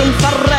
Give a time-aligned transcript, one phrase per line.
[0.00, 0.49] some farro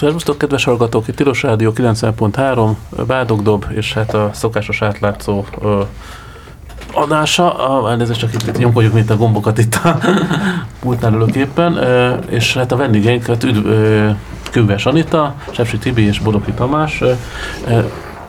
[0.00, 1.08] Szervusztok, kedves hallgatók!
[1.08, 2.70] Itt Tilos Rádió 90.3,
[3.06, 5.82] Bádogdob, és hát a szokásos átlátszó ö,
[6.92, 7.54] adása.
[7.54, 9.98] A, elnézést, csak itt, itt nyomkodjuk mint a gombokat itt a
[10.80, 11.76] pultnál ülőképpen.
[11.76, 14.10] Ö, és hát a vendégeinket üdv, ö,
[14.50, 17.00] Kőves Anita, Sepsi Tibi és Bodoki Tamás.
[17.00, 17.12] Ö,
[17.68, 17.80] ö,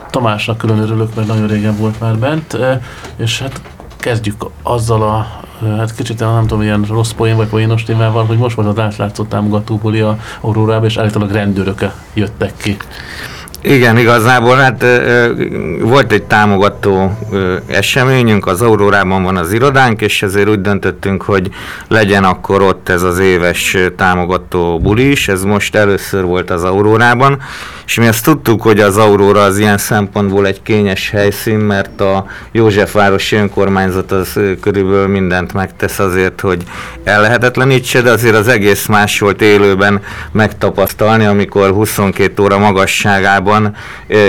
[0.10, 2.74] Tamásnak külön örülök, mert nagyon régen volt már bent, ö,
[3.16, 3.62] és hát
[3.98, 8.56] kezdjük azzal a hát kicsit nem tudom, ilyen rossz poén vagy poénos témával, hogy most
[8.56, 12.78] volt az átlátszó támogatóbuli a Aurórába, és állítólag rendőrök jöttek ki.
[13.64, 14.86] Igen, igazából hát
[15.80, 17.18] volt egy támogató
[17.68, 21.50] eseményünk, az Aurórában van az irodánk, és ezért úgy döntöttünk, hogy
[21.88, 27.40] legyen akkor ott ez az éves támogató buli is, ez most először volt az Aurórában,
[27.86, 32.26] és mi azt tudtuk, hogy az Aurora az ilyen szempontból egy kényes helyszín, mert a
[32.52, 36.64] Józsefvárosi önkormányzat az körülbelül mindent megtesz azért, hogy
[37.04, 40.02] ellehetetlenítse, de azért az egész más volt élőben
[40.32, 43.51] megtapasztalni, amikor 22 óra magasságában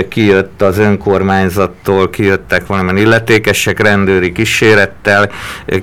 [0.09, 5.29] kijött az önkormányzattól, kijöttek valamilyen illetékesek rendőri kísérettel,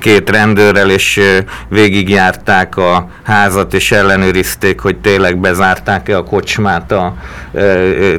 [0.00, 1.20] két rendőrrel, és
[1.68, 7.14] végigjárták a házat, és ellenőrizték, hogy tényleg bezárták-e a kocsmát a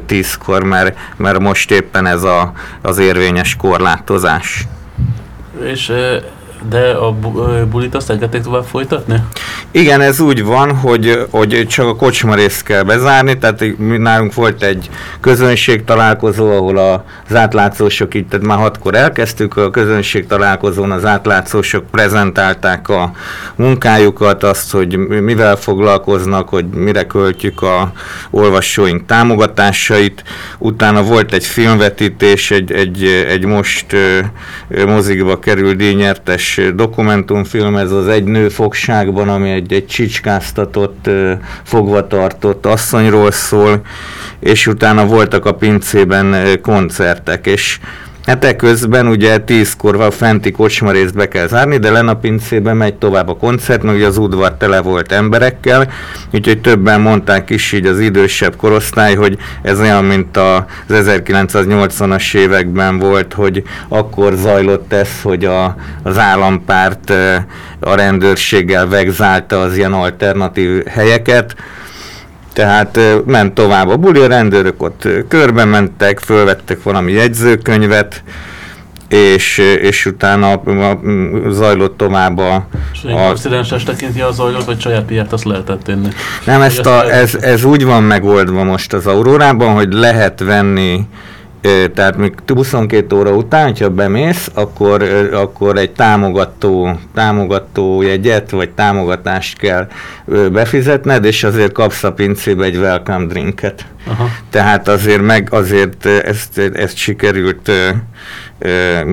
[0.05, 4.67] tízkor, mert, mert most éppen ez a, az érvényes korlátozás.
[5.63, 5.91] És
[6.69, 7.15] de a
[7.71, 9.15] bulit azt engedték tovább folytatni?
[9.71, 14.63] Igen, ez úgy van, hogy, hogy csak a kocsma részt kell bezárni, tehát nálunk volt
[14.63, 14.89] egy
[15.19, 21.85] közönség találkozó, ahol az átlátszósok itt, tehát már hatkor elkezdtük, a közönség találkozón az átlátszósok
[21.91, 23.11] prezentálták a
[23.55, 27.91] munkájukat, azt, hogy mivel foglalkoznak, hogy mire költjük a
[28.29, 30.23] olvasóink támogatásait.
[30.57, 33.95] Utána volt egy filmvetítés, egy, egy, egy most
[34.85, 41.09] mozikba került díjnyertes dokumentumfilm, ez az Egy nő fogságban, ami egy, egy csicskáztatott,
[41.63, 43.81] fogvatartott asszonyról szól,
[44.39, 47.79] és utána voltak a pincében koncertek, és
[48.25, 52.93] Hát eközben ugye tízkor a fenti kocsmarészt be kell zárni, de len a pincében megy
[52.93, 55.91] tovább a koncert, mert ugye az udvar tele volt emberekkel,
[56.33, 62.99] úgyhogy többen mondták is így az idősebb korosztály, hogy ez olyan, mint az 1980-as években
[62.99, 67.09] volt, hogy akkor zajlott ez, hogy a, az állampárt
[67.79, 71.55] a rendőrséggel vegzálta az ilyen alternatív helyeket,
[72.53, 78.23] tehát ment tovább a buli, a rendőrök ott körbe mentek, fölvettek valami jegyzőkönyvet,
[79.07, 80.99] és, és utána a,
[81.49, 82.67] zajlott tovább a...
[82.93, 83.77] És a...
[83.85, 86.07] tekinti a zajlott, vagy saját piát azt lehetett tenni?
[86.45, 91.07] Nem, ezt a, ez, ez úgy van megoldva most az Aurórában, hogy lehet venni
[91.93, 95.03] tehát még 22 óra után, hogyha bemész, akkor,
[95.33, 99.87] akkor egy támogató, támogató jegyet, vagy támogatást kell
[100.51, 103.85] befizetned, és azért kapsz a pincébe egy welcome drinket.
[104.07, 104.29] Aha.
[104.49, 107.71] Tehát azért meg azért ezt, ezt sikerült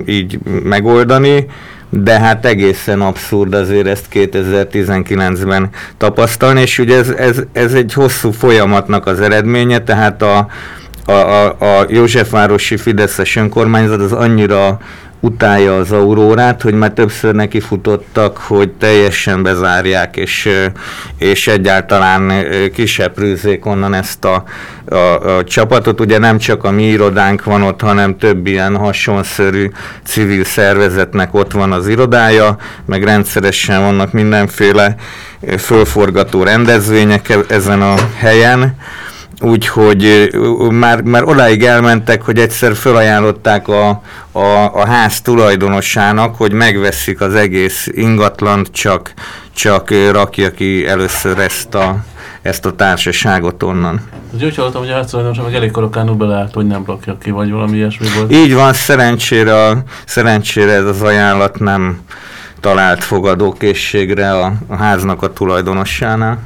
[0.07, 1.47] így megoldani.
[1.91, 8.31] de hát egészen abszurd azért ezt 2019-ben tapasztalni, és ugye ez, ez, ez egy hosszú
[8.31, 10.49] folyamatnak az eredménye, tehát a,
[11.09, 14.79] a, a, a Józsefvárosi Fideszes önkormányzat az annyira
[15.21, 20.49] utálja az aurórát, hogy már többször neki futottak, hogy teljesen bezárják, és,
[21.19, 22.33] és egyáltalán
[22.73, 24.45] kiseprőzzék onnan ezt a,
[24.85, 24.97] a,
[25.37, 26.01] a csapatot.
[26.01, 29.71] Ugye nem csak a mi irodánk van ott, hanem több ilyen hasonszörű
[30.05, 34.95] civil szervezetnek ott van az irodája, meg rendszeresen vannak mindenféle
[35.59, 38.77] fölforgató rendezvények e-, ezen a helyen
[39.41, 40.31] úgyhogy
[40.71, 43.89] már, már odáig elmentek, hogy egyszer felajánlották a,
[44.33, 49.13] a, a ház tulajdonosának, hogy megveszik az egész ingatlant, csak,
[49.55, 51.97] csak rakja ki először ezt a,
[52.43, 54.01] ezt a társaságot onnan.
[54.35, 57.51] Az úgy hallottam, hogy a háztulajdonosa meg elég korokánul beleállt, hogy nem rakja ki, vagy
[57.51, 58.33] valami ilyesmi volt.
[58.33, 62.01] Így van, szerencsére, szerencsére ez az ajánlat nem
[62.61, 66.39] talált fogadókészségre a, a háznak a tulajdonossánál.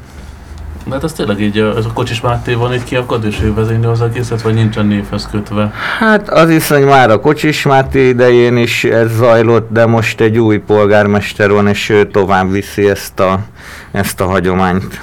[0.84, 3.86] De hát az tényleg így, ez a Kocsis Máté van itt kiakad, és ő vezényli
[3.86, 5.72] az egészet, vagy nincsen névhez kötve?
[5.98, 10.38] Hát az is, hogy már a Kocsis Máté idején is ez zajlott, de most egy
[10.38, 13.38] új polgármester van, és ő tovább viszi ezt a,
[13.90, 15.00] ezt a hagyományt.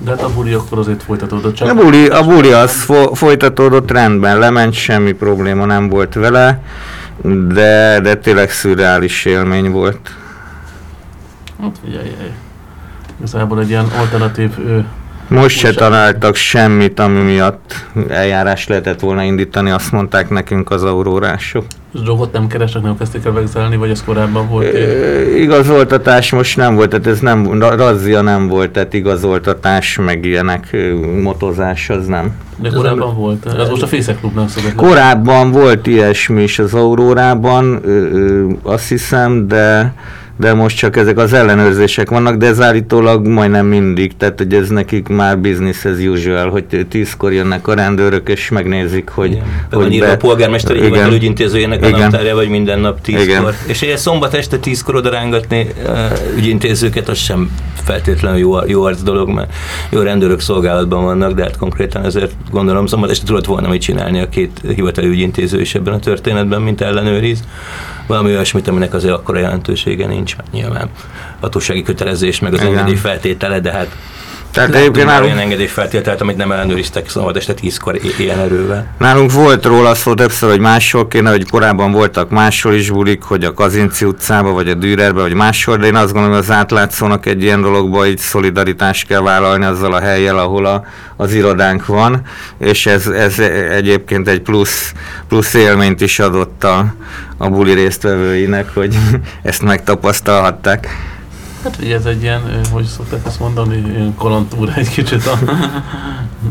[0.00, 1.70] De hát a buli akkor azért folytatódott csak.
[1.70, 6.62] A buli, a buli az fo- folytatódott rendben, lement, semmi probléma nem volt vele,
[7.48, 10.10] de, de tényleg szürreális élmény volt.
[11.60, 12.14] Hát figyelj,
[13.24, 14.50] Igazából egy ilyen alternatív
[15.28, 21.64] most se találtak semmit, ami miatt eljárás lehetett volna indítani, azt mondták nekünk az aurórások.
[21.94, 24.74] És drogot nem keresek, nem kezdték el vegzelni, vagy ez korábban volt?
[24.74, 30.76] E, igazoltatás most nem volt, tehát ez nem, razzia nem volt, tehát igazoltatás, meg ilyenek,
[31.22, 32.32] motozás az nem.
[32.56, 33.46] De korábban nem, volt?
[33.46, 34.74] Ez most a Fészek Klubnak szokott.
[34.74, 37.82] Korábban volt ilyesmi is az Aurórában,
[38.62, 39.94] azt hiszem, de
[40.36, 44.68] de most csak ezek az ellenőrzések vannak, de ez állítólag majdnem mindig, tehát hogy ez
[44.68, 49.30] nekik már business as usual, hogy tízkor jönnek a rendőrök, és megnézik, hogy...
[49.30, 49.66] Igen.
[49.72, 50.12] hogy annyira be...
[50.12, 53.24] a polgármesteri hivatal ügyintézőjének a naptárja, vagy minden nap tízkor.
[53.24, 53.44] Igen.
[53.66, 57.50] És egy szombat este tízkor oda rángatni uh, ügyintézőket, az sem
[57.84, 59.52] feltétlenül jó, jó arc dolog, mert
[59.90, 64.20] jó rendőrök szolgálatban vannak, de hát konkrétan ezért gondolom szombat este tudott volna mit csinálni
[64.20, 67.42] a két hivatali ügyintéző is ebben a történetben, mint ellenőriz
[68.06, 70.90] valami olyasmit, aminek azért akkora jelentősége nincs, hát nyilván.
[71.40, 73.96] Hatósági kötelezés, meg az engedély feltétele, de hát
[74.54, 75.24] tehát egyébként nálunk...
[75.24, 78.86] olyan engedélyfeltételt, amit nem ellenőriztek szabad este tízkor ilyen erővel.
[78.98, 83.44] Nálunk volt róla szó többször, hogy máshol kéne, hogy korábban voltak máshol is bulik, hogy
[83.44, 87.26] a Kazinci utcába, vagy a Dürerbe, vagy máshol, de én azt gondolom, hogy az átlátszónak
[87.26, 90.84] egy ilyen dologba így szolidaritást kell vállalni azzal a helyjel, ahol a,
[91.16, 92.22] az irodánk van,
[92.58, 93.38] és ez, ez
[93.70, 94.92] egyébként egy plusz,
[95.28, 96.94] plusz élményt is adott a,
[97.36, 98.98] a buli résztvevőinek, hogy
[99.42, 100.88] ezt megtapasztalhatták.
[101.64, 102.40] Hát ugye ez egy ilyen,
[102.72, 105.38] hogy szokták ezt mondani, ilyen kalandúr egy kicsit a,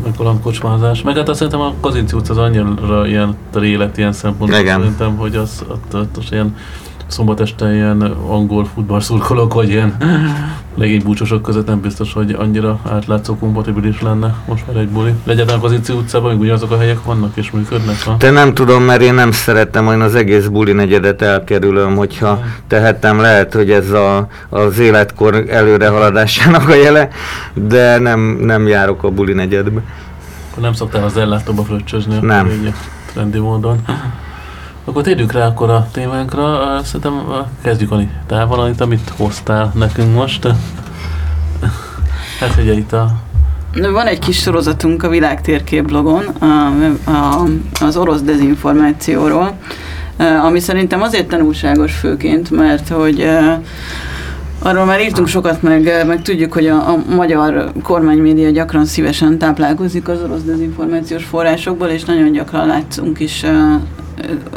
[0.06, 1.02] a kalandkocsmázás.
[1.02, 5.36] Meg hát azt szerintem a Kazinci utca az annyira ilyen élet ilyen szempontból szerintem, hogy
[5.36, 6.56] az ott, ott, ott ilyen
[7.06, 9.96] szombat este ilyen angol futballszurkolók, vagy ilyen
[10.74, 15.12] legénybúcsosok között nem biztos, hogy annyira átlátszó kompatibilis lenne most már egy buli.
[15.24, 18.02] Legyen az Ici utcában, még ugyanazok a helyek vannak és működnek.
[18.02, 18.16] Ha?
[18.16, 23.20] Te nem tudom, mert én nem szeretem, hogy az egész buli negyedet elkerülöm, hogyha tehetem,
[23.20, 27.08] lehet, hogy ez a, az életkor előrehaladásának a jele,
[27.54, 29.80] de nem, nem járok a buli negyedbe.
[30.60, 32.18] Nem szoktál az ellátóba fröccsözni?
[32.20, 32.46] Nem.
[32.46, 32.72] Így,
[33.12, 33.84] trendi módon.
[34.84, 36.80] Akkor térjünk rá akkor a témánkra.
[36.84, 37.22] Szerintem
[37.62, 40.48] kezdjük a távol, amit hoztál nekünk most.
[42.40, 43.12] Hát ugye itt a
[43.92, 46.44] van egy kis sorozatunk a világtérkép blogon a,
[47.10, 47.44] a,
[47.80, 49.52] az orosz dezinformációról,
[50.42, 53.28] ami szerintem azért tanulságos főként, mert hogy
[54.58, 60.08] Arról már írtunk sokat, meg, meg tudjuk, hogy a, a magyar kormánymédia gyakran szívesen táplálkozik
[60.08, 63.44] az orosz dezinformációs forrásokból, és nagyon gyakran látszunk is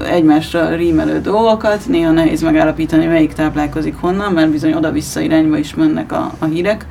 [0.09, 6.11] egymásra rímelő dolgokat, néha nehéz megállapítani, melyik táplálkozik honnan, mert bizony oda-vissza irányba is mennek
[6.11, 6.85] a, a hírek.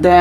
[0.00, 0.20] De,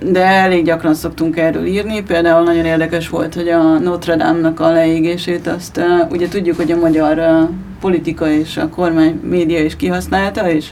[0.00, 4.70] de elég gyakran szoktunk erről írni, például nagyon érdekes volt, hogy a Notre Dame-nak a
[4.70, 7.48] leégését, azt ugye tudjuk, hogy a magyar
[7.80, 10.68] politika és a kormány média is kihasználta, és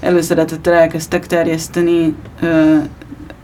[0.00, 2.14] előszeretettel elkezdtek terjeszteni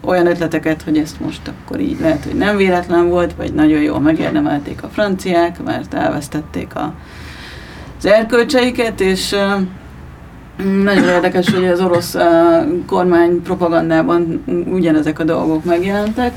[0.06, 4.00] olyan ötleteket, hogy ezt most akkor így lehet, hogy nem véletlen volt, vagy nagyon jól
[4.00, 6.94] megérdemelték a franciák, mert elvesztették a,
[7.98, 9.36] az erkölcseiket, és
[10.82, 12.16] nagyon érdekes, hogy az orosz
[12.86, 16.32] kormány propagandában ugyanezek a dolgok megjelentek.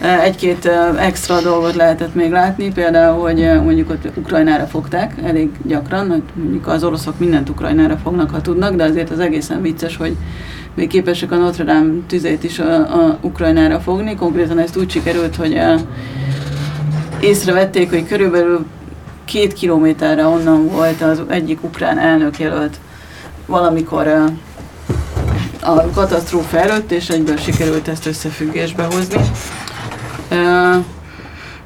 [0.00, 6.22] Egy-két extra dolgot lehetett még látni, például, hogy mondjuk ott Ukrajnára fogták elég gyakran, hogy
[6.34, 10.16] mondjuk az oroszok mindent Ukrajnára fognak, ha tudnak, de azért az egészen vicces, hogy
[10.74, 14.14] még képesek a Notre Dame tüzét is a, a Ukrajnára fogni.
[14.14, 15.76] Konkrétan ezt úgy sikerült, hogy a,
[17.20, 18.66] észrevették, hogy körülbelül
[19.24, 22.76] két kilométerre onnan volt az egyik ukrán elnök jelölt
[23.46, 24.06] valamikor
[25.62, 29.20] a katasztrófa előtt, és egyből sikerült ezt összefüggésbe hozni.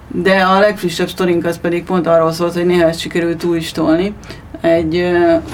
[0.08, 3.72] De a legfrissebb sztorink az pedig pont arról szólt, hogy néha ezt sikerült túl is
[3.72, 4.14] tolni.
[4.60, 5.04] Egy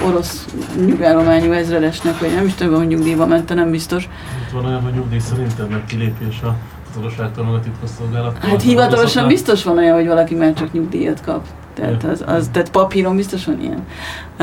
[0.06, 0.46] orosz
[0.86, 4.08] nyugállományú ezredesnek, vagy nem is tudom, hogy nyugdíjba mente, nem biztos.
[4.46, 8.50] Itt van olyan, hogy nyugdíj szerintem meg kilépés a katonasságtól, meg a titkosszolgálattól.
[8.50, 11.46] Hát hivatalosan biztos van olyan, hogy valaki már csak nyugdíjat kap.
[11.80, 13.84] Tehát, az, az, tehát papíron biztos van ilyen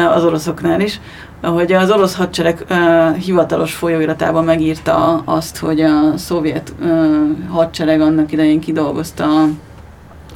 [0.08, 1.00] az oroszoknál is.
[1.41, 7.17] Hogy az orosz hadsereg uh, hivatalos folyóiratában megírta azt, hogy a szovjet uh,
[7.50, 9.48] hadsereg annak idején kidolgozta a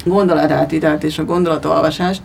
[0.04, 2.22] gondolatátitelt és a gondolatolvasást,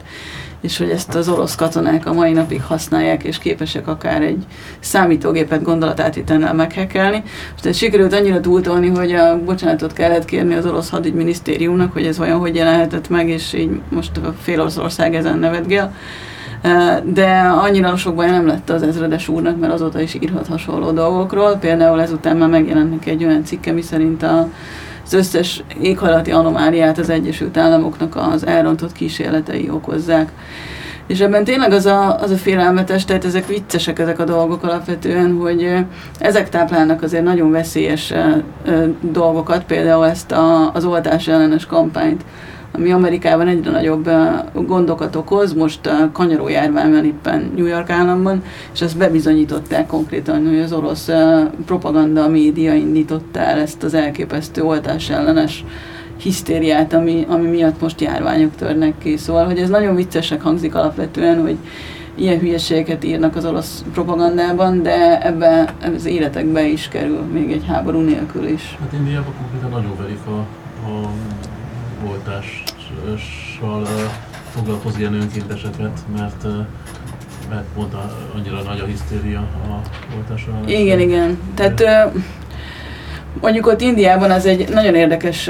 [0.62, 4.46] és hogy ezt az orosz katonák a mai napig használják, és képesek akár egy
[4.80, 7.24] számítógépet gondolatátitennel meghekelni.
[7.64, 12.40] Ez sikerült annyira túltolni, hogy a bocsánatot kellett kérni az orosz hadügyminisztériumnak, hogy ez olyan
[12.40, 15.94] hogy jelenhetett meg, és így most a fél Oroszország ezen nevetgél.
[17.04, 21.56] De annyira sok baj nem lett az ezredes úrnak, mert azóta is írhat hasonló dolgokról.
[21.56, 24.50] Például ezután már megjelent egy olyan cikke, mi szerint a
[25.08, 30.32] az összes éghajlati anomáliát az Egyesült Államoknak az elrontott kísérletei okozzák.
[31.08, 35.38] És ebben tényleg az a, az a félelmetes, tehát ezek viccesek ezek a dolgok alapvetően,
[35.38, 35.76] hogy
[36.20, 38.14] ezek táplálnak azért nagyon veszélyes
[39.02, 42.24] dolgokat, például ezt a, az oltás ellenes kampányt
[42.78, 44.10] ami Amerikában egyre nagyobb
[44.54, 48.44] gondokat okoz, most kanyaró járvány van éppen New York államban,
[48.74, 51.10] és ezt bebizonyították konkrétan, hogy az orosz
[51.66, 55.66] propaganda média indította el ezt az elképesztő oltás ellenes
[56.18, 59.18] hisztériát, ami, ami miatt most járványok törnek ki.
[59.18, 61.58] Szóval, hogy ez nagyon viccesek hangzik alapvetően, hogy
[62.16, 68.00] ilyen hülyeségeket írnak az olasz propagandában, de ebbe az életekbe is kerül, még egy háború
[68.00, 68.78] nélkül is.
[68.80, 70.38] Hát Indiában konkrétan nagyon verik a,
[70.90, 71.10] a
[72.06, 73.88] oltással
[74.50, 76.46] foglalkoz ilyen önkénteseket, mert
[77.50, 77.94] mert pont
[78.36, 79.82] annyira nagy a hisztéria a
[80.16, 80.68] oltással.
[80.68, 81.40] Igen, igen.
[81.54, 82.12] Tehát
[83.42, 85.50] mondjuk ott Indiában az egy nagyon érdekes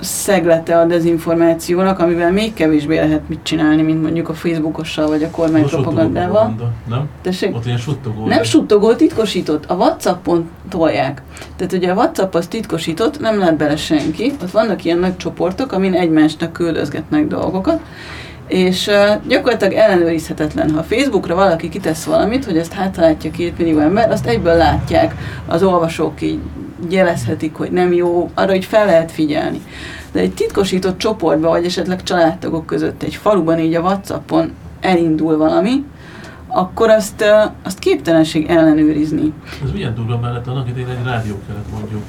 [0.00, 5.30] szeglete a dezinformációnak, amivel még kevésbé lehet mit csinálni, mint mondjuk a Facebookossal vagy a
[5.30, 6.54] kormány propagandával.
[6.88, 7.08] Nem?
[7.22, 7.54] Tessék?
[7.54, 8.26] Ott ilyen suttogó.
[8.26, 9.64] Nem suttogó, titkosított.
[9.66, 11.22] A Whatsappon tolják.
[11.56, 14.32] Tehát ugye a Whatsapp az titkosított, nem lát bele senki.
[14.42, 17.80] Ott vannak ilyen nagy csoportok, amin egymásnak küldözgetnek dolgokat
[18.46, 20.70] és uh, gyakorlatilag ellenőrizhetetlen.
[20.70, 25.14] Ha Facebookra valaki kitesz valamit, hogy ezt hátalátja két millió ember, azt egyből látják,
[25.46, 26.38] az olvasók így
[26.88, 29.60] jelezhetik, hogy nem jó, arra, hogy fel lehet figyelni.
[30.12, 35.84] De egy titkosított csoportban, vagy esetleg családtagok között egy faluban, így a Whatsappon elindul valami,
[36.46, 37.24] akkor azt,
[37.62, 39.32] azt képtelenség ellenőrizni.
[39.64, 42.02] Ez milyen durva mellett annak idején egy rádió kellett mondjuk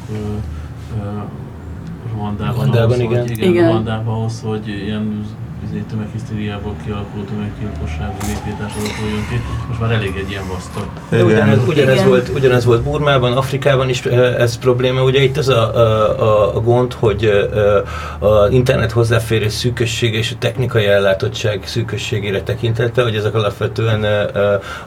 [2.14, 3.22] Rwandában, Rwandában, igen.
[3.22, 3.70] Hogy, igen, igen.
[3.70, 5.26] Rwandában ahhoz, hogy ilyen
[5.74, 9.42] izé, tömeghisztériából kialakuló tömeggyilkosságú népírtásról jön ki.
[9.68, 10.88] Most már elég egy ilyen vastag.
[11.26, 15.04] Ugyanez, ugyanez, volt, ugyanez volt Burmában, Afrikában is ez probléma.
[15.04, 17.32] Ugye itt az a, a, a gond, hogy
[18.20, 24.30] az internet hozzáférés szűkössége és a technikai ellátottság szűkösségére tekintetve, hogy ezek alapvetően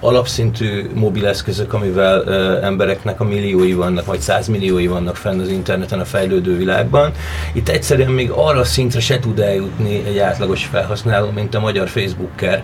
[0.00, 6.56] alapszintű mobileszközök, amivel embereknek a milliói vannak, vagy százmilliói vannak fenn az interneten a fejlődő
[6.56, 7.12] világban.
[7.52, 12.62] Itt egyszerűen még arra szintre se tud eljutni egy átlagos felhasználó, mint a magyar Facebooker,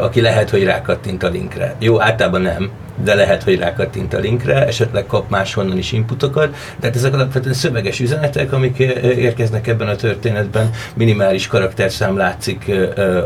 [0.00, 1.74] aki lehet, hogy rákattint a linkre.
[1.78, 2.70] Jó, általában nem,
[3.04, 7.54] de lehet, hogy rákattint a linkre, esetleg kap máshonnan is inputokat, de hát ezek alapvetően
[7.54, 12.70] szöveges üzenetek, amik érkeznek ebben a történetben, minimális karakterszám látszik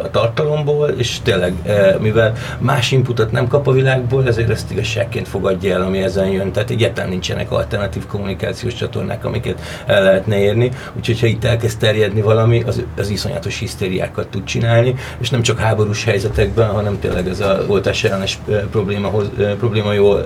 [0.03, 1.53] a tartalomból, és tényleg,
[2.01, 6.53] mivel más inputot nem kap a világból, ezért ezt igazságként fogadja el, ami ezen jön,
[6.53, 12.21] tehát egyáltalán nincsenek alternatív kommunikációs csatornák, amiket el lehetne érni, úgyhogy ha itt elkezd terjedni
[12.21, 17.41] valami, az, az iszonyatos hisztériákat tud csinálni, és nem csak háborús helyzetekben, hanem tényleg ez
[17.41, 18.39] a oltás ellenes
[18.71, 19.31] problémahoz
[19.65, 20.25] probléma jól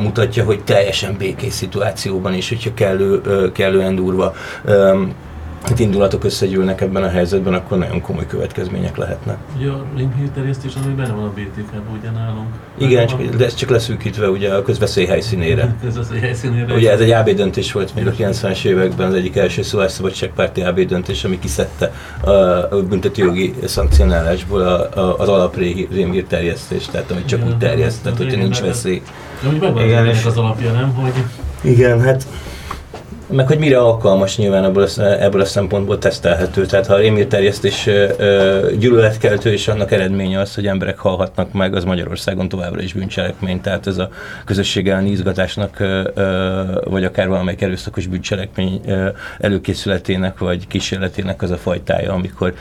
[0.00, 3.20] mutatja, hogy teljesen békés szituációban is, hogyha kellő,
[3.52, 4.34] kellően durva
[5.68, 9.36] hát indulatok összegyűlnek ebben a helyzetben, akkor nagyon komoly következmények lehetnek.
[9.56, 12.48] Ugye a ringhír terjesztés az még benne van a BTK-ban, ugye nálunk?
[12.78, 15.74] Igen, csak, de ez csak leszűkítve ugye a közveszély helyszínére.
[15.82, 16.74] közveszély helyszínére.
[16.74, 20.80] Ugye ez egy AB döntés volt még a 90-es években, az egyik első szólásszabadságpárti AB
[20.80, 21.92] döntés, ami kiszedte
[22.70, 28.36] a büntetőjogi szankcionálásból a, a, az alaprémhír terjesztést, tehát amit csak úgy terjeszt, tehát hogyha
[28.36, 29.02] nincs veszély.
[29.42, 30.94] De úgy megvan Igen, az alapja, nem?
[30.94, 31.12] Hogy...
[31.60, 32.26] Igen, hát
[33.28, 36.66] meg hogy mire alkalmas nyilván ebből a, ebből a szempontból tesztelhető.
[36.66, 37.88] Tehát ha a rémírterjesztés
[38.78, 43.60] gyűlöletkeltő, és annak eredménye az, hogy emberek halhatnak meg, az Magyarországon továbbra is bűncselekmény.
[43.60, 44.08] Tehát ez a
[44.44, 45.82] közösség elleni izgatásnak,
[46.84, 48.80] vagy akár valamelyik erőszakos bűncselekmény
[49.38, 52.54] előkészületének, vagy kísérletének az a fajtája, amikor,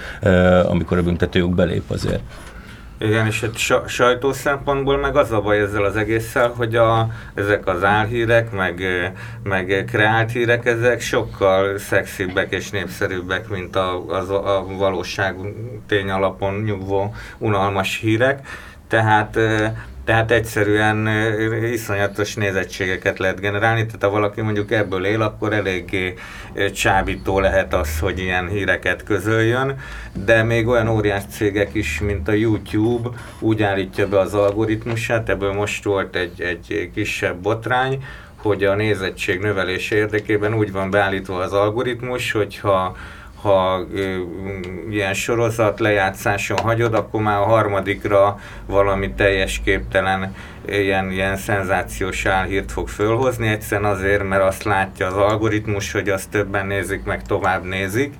[0.66, 2.22] amikor a büntetőjog belép azért.
[2.98, 7.68] Igen, és egy sajtó szempontból meg az a baj ezzel az egésszel, hogy a, ezek
[7.68, 8.84] az álhírek, meg,
[9.44, 15.36] meg kreált hírek, ezek sokkal szexibbek és népszerűbbek, mint a, az, a valóság
[15.88, 18.48] tény alapon nyugvó unalmas hírek.
[18.88, 19.40] Tehát
[20.06, 21.08] tehát egyszerűen
[21.64, 26.14] iszonyatos nézettségeket lehet generálni, tehát ha valaki mondjuk ebből él, akkor eléggé
[26.74, 29.78] csábító lehet az, hogy ilyen híreket közöljön,
[30.26, 33.10] de még olyan óriás cégek is, mint a YouTube
[33.40, 38.04] úgy állítja be az algoritmusát, ebből most volt egy, egy kisebb botrány,
[38.36, 42.96] hogy a nézettség növelése érdekében úgy van beállítva az algoritmus, hogyha
[43.46, 43.86] ha
[44.90, 50.36] ilyen sorozat lejátszáson hagyod, akkor már a harmadikra valami teljes képtelen
[50.68, 56.30] ilyen, ilyen szenzációs álhírt fog fölhozni, egyszerűen azért, mert azt látja az algoritmus, hogy azt
[56.30, 58.14] többen nézik, meg tovább nézik.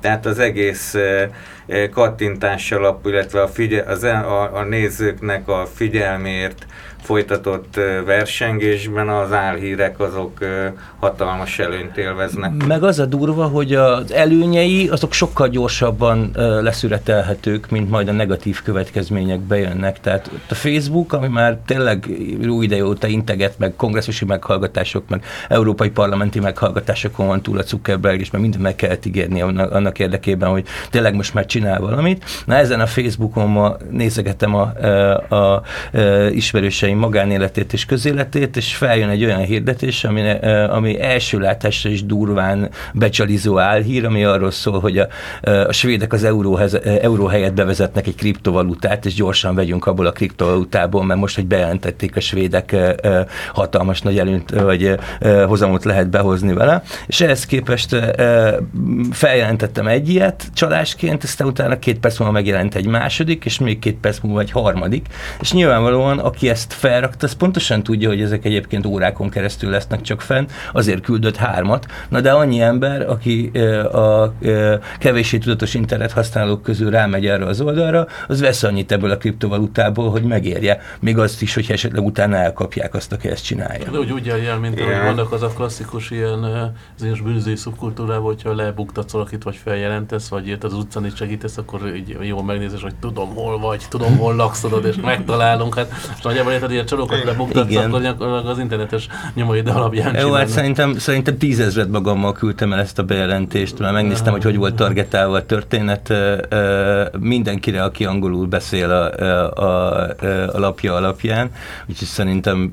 [0.00, 0.94] Tehát az egész
[1.92, 6.66] kattintás alapú, illetve a, figyel, az, e, a, a nézőknek a figyelmért
[7.04, 10.38] folytatott versengésben az álhírek azok
[10.98, 12.66] hatalmas előnyt élveznek.
[12.66, 16.30] Meg az a durva, hogy az előnyei azok sokkal gyorsabban
[16.62, 20.00] leszüretelhetők, mint majd a negatív következmények bejönnek.
[20.00, 22.06] Tehát a Facebook, ami már tényleg
[22.40, 28.20] jó ide óta integet, meg kongresszusi meghallgatások, meg európai parlamenti meghallgatásokon van túl a Zuckerberg,
[28.20, 32.24] és meg mindent meg kellett ígérni annak, annak érdekében, hogy tényleg most már csinál valamit.
[32.46, 35.62] Na ezen a Facebookon ma nézegetem a, a, a, a
[36.30, 40.30] ismerőseim magánéletét és közéletét, és feljön egy olyan hirdetés, ami,
[40.68, 45.08] ami első látásra is durván becsalizó álhír, ami arról szól, hogy a,
[45.42, 51.04] a svédek az euróhez, euró helyett bevezetnek egy kriptovalutát, és gyorsan vegyünk abból a kriptovalutából,
[51.04, 52.76] mert most, hogy bejelentették a svédek
[53.52, 54.98] hatalmas nagy előnyt, vagy
[55.46, 57.96] hozamot lehet behozni vele, és ehhez képest
[59.10, 63.96] feljelentettem egy ilyet csalásként, aztán utána két perc múlva megjelent egy második, és még két
[63.96, 65.06] perc múlva egy harmadik,
[65.40, 70.20] és nyilvánvalóan, aki ezt felrakta, az pontosan tudja, hogy ezek egyébként órákon keresztül lesznek csak
[70.20, 73.50] fenn, azért küldött hármat, na de annyi ember, aki
[73.92, 74.32] a
[74.98, 80.10] kevéssé tudatos internet használók közül rámegy erre az oldalra, az vesz annyit ebből a kriptovalutából,
[80.10, 83.90] hogy megérje, még azt is, hogy esetleg utána elkapják azt, aki ezt csinálja.
[83.90, 86.42] De úgy úgy jel, mint ahogy vannak az a klasszikus ilyen
[86.98, 92.16] az bűnözői szubkultúrában, hogyha lebuktatsz valakit, vagy feljelentesz, vagy az utcán is segítesz, akkor így
[92.20, 95.74] jól megnézes, hogy tudom, hol vagy, tudom, hol lakszod, és megtalálunk.
[95.74, 100.48] Hát, és nagyjából érted, ilyen csalókat lebuktatsz, akkor gyakorlatilag az internetes nyomaid alapján Jó, hát
[100.48, 105.36] szerintem, szerintem tízezret magammal küldtem el ezt a bejelentést, mert megnéztem, hogy hogy volt targetálva
[105.36, 106.12] a történet.
[107.18, 110.02] Mindenkire, aki angolul beszél a, a, a,
[110.52, 111.50] a lapja alapján,
[111.88, 112.72] úgyhogy szerintem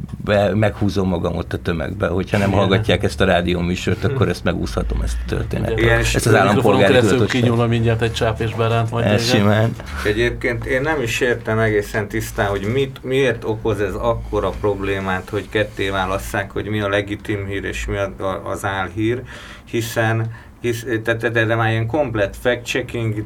[0.54, 2.08] meghúzom magam ott a tömegbe.
[2.08, 5.80] Hogyha nem hallgatják ezt a rádió műsort, akkor ezt megúszhatom ezt a történetet.
[5.80, 9.06] Igen, ezt az állampolgári kinyúlva mindjárt egy csáp és beránt majd.
[9.06, 9.76] Ez simán.
[10.06, 15.50] Egyébként én nem is értem egészen tisztán, hogy mit, miért okoz ez akkora problémát, hogy
[15.50, 17.96] ketté válasszák, hogy mi a legitim hír és mi
[18.44, 19.22] az álhír,
[19.66, 23.26] hiszen hisz, tehát de, de már ilyen komplet fact-checking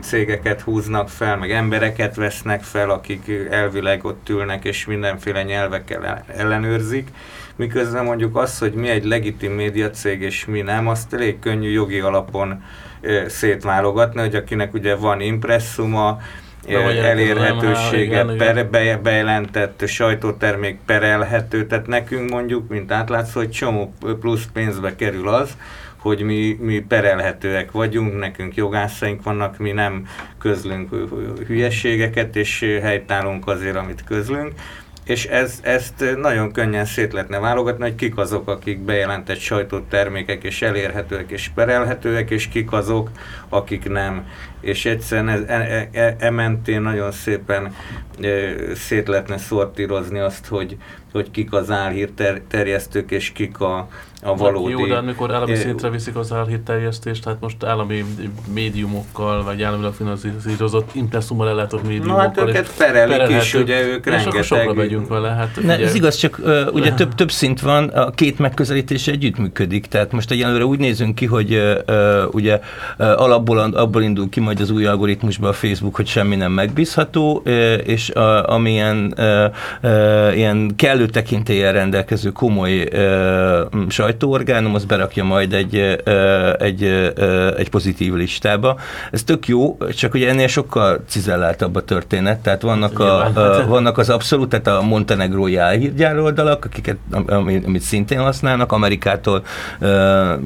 [0.00, 7.08] cégeket húznak fel, meg embereket vesznek fel, akik elvileg ott ülnek és mindenféle nyelvekkel ellenőrzik,
[7.56, 11.98] miközben mondjuk az, hogy mi egy legitim médiacég és mi nem, azt elég könnyű jogi
[12.00, 12.62] alapon
[13.26, 16.20] szétválogatni, hogy akinek ugye van impresszuma,
[16.68, 24.96] elérhetősége, per, be, bejelentett sajtótermék perelhető, tehát nekünk mondjuk, mint átlátszó, hogy csomó plusz pénzbe
[24.96, 25.56] kerül az,
[25.96, 30.06] hogy mi, mi perelhetőek vagyunk, nekünk jogászaink vannak, mi nem
[30.38, 30.94] közlünk
[31.46, 34.52] hülyeségeket, és helytállunk azért, amit közlünk
[35.04, 40.62] és ez, ezt nagyon könnyen szét lehetne válogatni, hogy kik azok, akik bejelentett sajtótermékek és
[40.62, 43.10] elérhetőek és perelhetőek, és kik azok,
[43.48, 44.26] akik nem.
[44.60, 47.74] És egyszerűen ez, e, e, e, e mentén nagyon szépen
[48.20, 48.28] e,
[48.74, 50.76] szét lehetne szortírozni azt, hogy,
[51.12, 52.10] hogy kik az álhír
[52.48, 52.66] ter,
[53.08, 53.88] és kik a,
[54.24, 54.70] a valódi...
[54.70, 58.04] Jó, de amikor állami szintre viszik az álhírterjesztést, tehát most állami
[58.54, 62.16] médiumokkal, vagy államilag finanszírozott impresszummal ellátott médiumokkal.
[62.16, 64.40] No, hát őket perelik is, ugye ők rengeteg...
[64.40, 65.28] És sokra megyünk vele.
[65.28, 65.84] Hát, ne, ugye...
[65.84, 70.30] Ez igaz, csak uh, ugye több, több szint van, a két megközelítés együttműködik, tehát most
[70.30, 72.60] egyelőre úgy nézünk ki, hogy uh, ugye
[72.98, 77.42] uh, alapból abból indul ki majd az új algoritmusban a Facebook, hogy semmi nem megbízható,
[77.84, 79.14] és a, amilyen
[80.34, 82.88] ilyen kellő tekintélyen rendelkező komoly
[84.14, 85.76] sajtóorgánum, az berakja majd egy,
[86.58, 86.82] egy,
[87.56, 88.78] egy pozitív listába.
[89.10, 93.98] Ez tök jó, csak ugye ennél sokkal cizelláltabb a történet, tehát vannak, a, a, vannak
[93.98, 96.96] az abszolút, tehát a montenegrói álhírgyár oldalak, akiket,
[97.26, 99.44] amit szintén használnak, Amerikától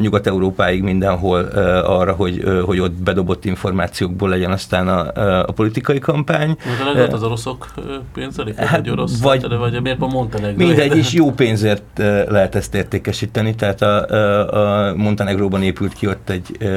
[0.01, 1.41] Nyugat-Európáig mindenhol
[1.85, 6.57] arra, hogy, hogy ott bedobott információkból legyen aztán a, a politikai kampány.
[6.67, 7.69] Montenegrót az oroszok
[8.15, 8.57] pénzelik?
[8.57, 10.67] Hát, vagy orosz vagy, vagy, miért a Montenegró?
[10.67, 11.83] Mindegy, is jó pénzért
[12.29, 16.69] lehet ezt értékesíteni, tehát a, a, a Montenegróban épült ki ott egy, egy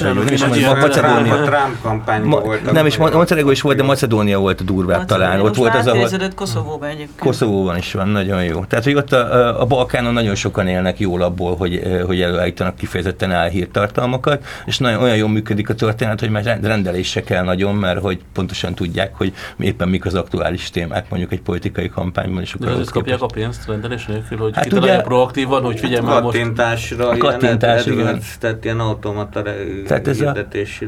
[0.00, 1.34] nem is Macedónia.
[1.34, 2.72] A Trump kampányban volt.
[2.72, 5.40] Nem is, Montenegró is volt, de Macedónia volt a durvább talán.
[5.40, 6.08] Ott volt az, ahol...
[6.34, 7.18] Koszovóban egyébként.
[7.18, 8.64] Koszovóban is van, nagyon jó.
[8.64, 13.30] Tehát, hogy ott a, a Balkánon nagyon sokan élnek jól abból, hogy, hogy előállítanak kifejezetten
[13.30, 18.20] elhírtartalmakat, és nagyon olyan jól működik a történet, hogy már rendelésre kell nagyon, mert hogy
[18.32, 22.42] pontosan tudják, hogy éppen mik az aktuális témák, mondjuk egy politikai kampányban.
[22.42, 26.22] És akkor De kapják a pénzt rendelés nélkül, hogy hát ugye, proaktívan, hogy figyelj már
[26.30, 28.20] Kattintásra, kattintás, ilyen, igen.
[28.40, 29.42] tehát ilyen automata
[29.86, 30.36] tehát ez a,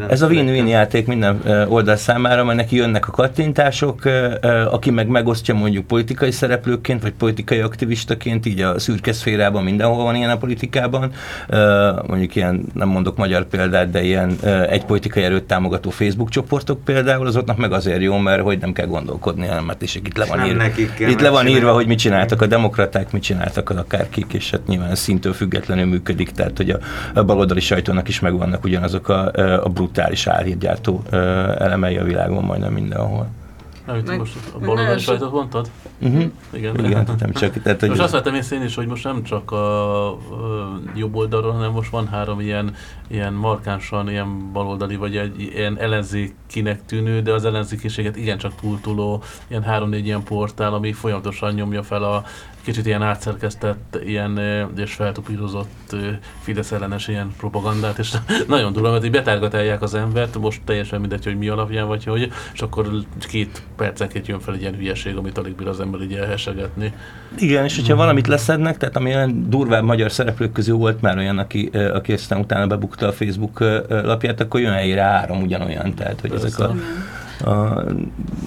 [0.09, 4.03] ez a win-win játék minden oldal számára, mert neki jönnek a kattintások,
[4.71, 10.15] aki meg megosztja mondjuk politikai szereplőként, vagy politikai aktivistaként, így a szürke szférában mindenhol van
[10.15, 11.13] ilyen a politikában,
[12.07, 14.37] mondjuk ilyen, nem mondok magyar példát, de ilyen
[14.69, 18.87] egy politikai erőt támogató Facebook csoportok például, azoknak meg azért jó, mert hogy nem kell
[18.87, 20.65] gondolkodni, hanem mert is itt le van, írva,
[20.99, 24.67] itt le van írva, hogy mit csináltak a demokraták, mit csináltak az akárkik, és hát
[24.67, 26.79] nyilván szintől függetlenül működik, tehát hogy a,
[27.15, 29.31] a baloldali sajtónak is megvannak ugyanazok a,
[29.65, 31.03] a brutális álhírgyártó
[31.59, 33.29] elemei a világon majdnem mindenhol.
[33.87, 35.71] Amit meg, most a baloldali sajtot mondtad?
[35.99, 36.25] Uh-huh.
[36.51, 36.85] Igen.
[36.85, 37.63] Igen, nem csak.
[37.63, 40.19] Tehát, hogy most azt vettem észre én is, hogy most nem csak a, a
[40.95, 42.75] jobb oldalról, hanem most van három ilyen,
[43.09, 49.63] ilyen markánsan ilyen baloldali, vagy egy ilyen ellenzékinek tűnő, de az ellenzékiséget igencsak túltuló, ilyen
[49.63, 52.25] három-négy ilyen portál, ami folyamatosan nyomja fel a
[52.65, 54.41] kicsit ilyen átszerkesztett, ilyen
[54.77, 55.97] és feltupírozott
[56.41, 58.13] Fidesz ellenes ilyen propagandát, és
[58.49, 62.33] nagyon durva, mert így betárgatálják az embert, most teljesen mindegy, hogy mi alapján vagy hogy,
[62.53, 62.89] és akkor
[63.21, 66.93] két percenként jön fel egy ilyen hülyeség, amit alig bír az ember így elhesegetni.
[67.39, 71.39] Igen, és hogyha valamit leszednek, tehát ami olyan durvább magyar szereplők közül volt már olyan,
[71.39, 76.31] aki, aki aztán utána bebukta a Facebook lapját, akkor jön helyére három ugyanolyan, tehát hogy
[76.31, 76.47] Persze.
[76.47, 76.75] ezek a
[77.45, 77.85] a,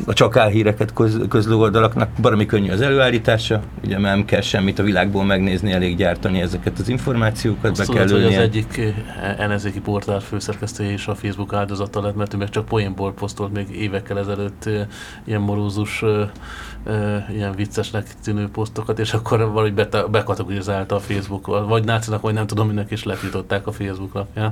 [0.06, 4.84] a csak álhíreket köz, közlő oldalaknak baromi könnyű az előállítása, ugye nem kell semmit a
[4.84, 9.40] világból megnézni, elég gyártani ezeket az információkat, Azt be tudod, kell hogy az egyik eh,
[9.40, 13.70] ellenzéki portál főszerkesztője is a Facebook áldozata lett, mert ő meg csak poénból posztolt még
[13.70, 14.88] évekkel ezelőtt eh,
[15.24, 19.74] ilyen morózus eh, ilyen viccesnek tűnő posztokat, és akkor valahogy
[20.12, 24.52] bekategorizálta a Facebook, vagy nácinak, vagy nem tudom, mindenki is letiltották a Facebook lapján.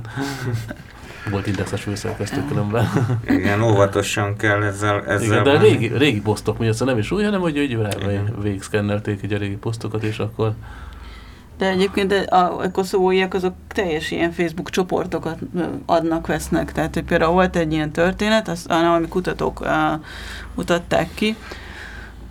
[1.30, 2.88] Volt indexes főszerkesztő különben.
[3.36, 5.04] Igen, óvatosan kell ezzel.
[5.06, 7.78] ezzel Igen, de régi, régi posztok miatt nem is új, hanem hogy úgy
[8.42, 10.54] végigszkennelték így a régi posztokat, és akkor
[11.58, 15.38] de egyébként a koszovóiak azok teljes ilyen Facebook csoportokat
[15.86, 16.72] adnak, vesznek.
[16.72, 19.68] Tehát, hogy például volt egy ilyen történet, azt, ami kutatók uh,
[20.54, 21.36] mutatták ki,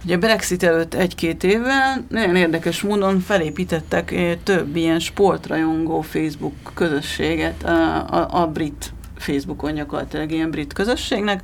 [0.04, 7.64] Ugye Brexit előtt egy-két évvel nagyon érdekes módon felépítettek eh, több ilyen sportrajongó Facebook közösséget
[7.64, 11.42] a, a, a brit Facebookon gyakorlatilag ilyen brit közösségnek,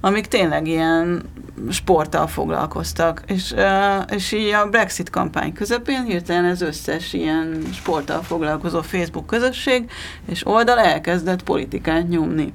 [0.00, 1.22] amik tényleg ilyen
[1.70, 3.22] sporttal foglalkoztak.
[3.26, 9.26] És, eh, és így a Brexit kampány közepén hirtelen ez összes ilyen sporttal foglalkozó Facebook
[9.26, 9.90] közösség
[10.28, 12.52] és oldal elkezdett politikát nyomni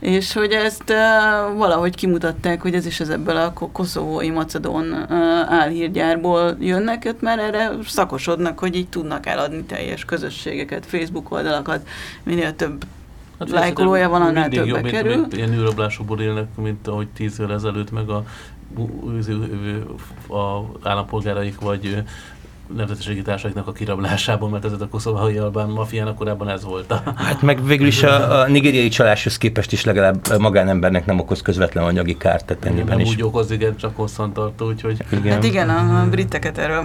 [0.00, 5.12] és hogy ezt uh, valahogy kimutatták, hogy ez is az ebből a koszovói macedón uh,
[5.52, 11.88] álhírgyárból jönnek, őt már erre szakosodnak, hogy így tudnak eladni teljes közösségeket, Facebook oldalakat,
[12.22, 12.84] minél több
[13.38, 15.16] hát lájkolója van, annál többbe jobb, kerül.
[15.16, 18.24] Mint, ilyen űrablásokból élnek, mint ahogy tíz évvel ezelőtt, meg a,
[20.34, 22.02] a állampolgáraik, vagy
[22.76, 26.90] nemzetiségi társaiknak a kirablásában, mert ez a koszovai albán mafiának korábban ez volt.
[26.90, 27.02] A...
[27.16, 31.84] Hát meg végül is a, a nigériai csaláshoz képest is legalább magánembernek nem okoz közvetlen
[31.84, 33.08] anyagi kárt, tehát ennyiben nem is.
[33.08, 34.96] úgy okoz, igen, csak hosszantartó, úgyhogy...
[35.12, 35.32] Igen.
[35.32, 36.84] Hát igen, a, a briteket erről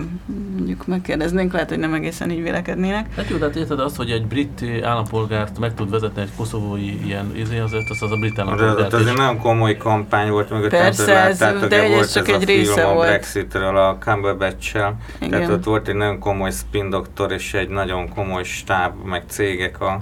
[0.55, 3.15] mondjuk megkérdeznénk, lehet, hogy nem egészen így vélekednének.
[3.15, 7.05] Hát jó, de hát érted azt, hogy egy brit állampolgárt meg tud vezetni egy koszovói
[7.05, 10.49] ilyen izé, azért az, az a brit állampolgárt Az, az egy nagyon komoly kampány volt
[10.49, 12.97] mögött, Persze, ez, de ez csak egy része volt.
[12.97, 14.97] a Brexitről, a Cumberbatch-sel.
[15.29, 19.81] Tehát ott volt egy nagyon komoly spin doktor és egy nagyon komoly stáb, meg cégek
[19.81, 20.01] a,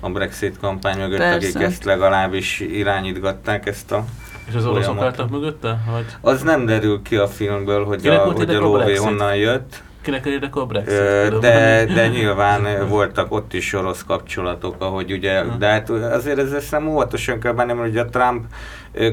[0.00, 1.48] a Brexit kampány mögött, Persze.
[1.48, 4.04] akik ezt legalábbis irányítgatták ezt a
[4.48, 5.78] és az oroszok álltak mögötte?
[5.90, 6.04] Vagy?
[6.20, 9.82] Az nem derül ki a filmből, hogy Kinek a, hogy a lóvé honnan jött.
[10.00, 11.38] Kinek érdek a Brexit?
[11.38, 16.88] De, de nyilván voltak ott is orosz kapcsolatok, ahogy ugye, de hát azért ez nem
[16.88, 18.44] óvatosan kell bennem, hogy a Trump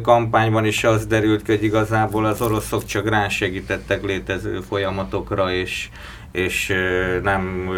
[0.01, 5.89] kampányban is az derült ki, hogy igazából az oroszok csak rásegítettek létező folyamatokra, és,
[6.31, 6.73] és
[7.23, 7.69] nem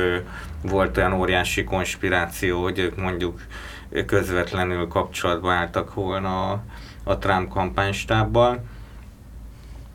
[0.61, 3.41] volt olyan óriási konspiráció, hogy ők mondjuk
[4.05, 6.63] közvetlenül kapcsolatba álltak volna a,
[7.03, 8.63] a Trump kampánystábbal.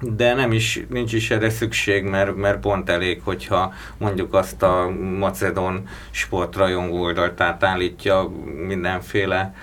[0.00, 4.90] De nem is, nincs is erre szükség, mert, mert pont elég, hogyha mondjuk azt a
[5.18, 8.30] macedon sportrajongó oldalt átállítja
[8.66, 9.54] mindenféle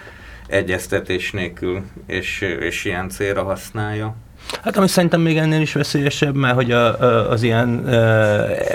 [0.47, 4.15] egyeztetés nélkül, és, és ilyen célra használja.
[4.63, 7.87] Hát ami szerintem még ennél is veszélyesebb, mert hogy a, a, az ilyen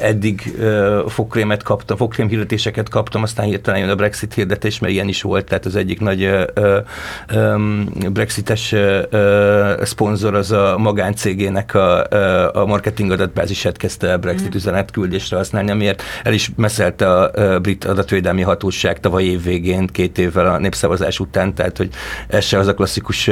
[0.02, 0.54] eddig
[1.06, 5.44] fogkrémet kaptam, fogkrém hirdetéseket kaptam, aztán hirtelen jön a Brexit hirdetés, mert ilyen is volt,
[5.44, 6.30] tehát az egyik nagy
[8.12, 8.74] Brexites
[9.82, 12.06] szponzor az a magáncégének a,
[12.52, 14.56] a marketing adatbázisát kezdte a Brexit mm.
[14.56, 20.46] üzenetküldésre használni, amiért el is messzelte a brit adatvédelmi hatóság tavaly év végén, két évvel
[20.46, 21.88] a népszavazás után, tehát hogy
[22.28, 23.30] ez se az a klasszikus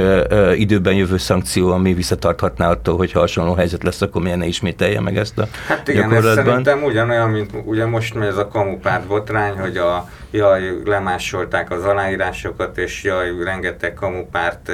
[0.57, 5.01] időben jövő szankció, ami visszatart tarthatná attól, hogy hasonló helyzet lesz, akkor miért ne ismételje
[5.01, 9.07] meg ezt a Hát igen, ez szerintem ugyanolyan, mint ugye most megy ez a kamupárt
[9.07, 14.71] botrány, hogy a jaj, lemásolták az aláírásokat, és jaj, rengeteg kamupárt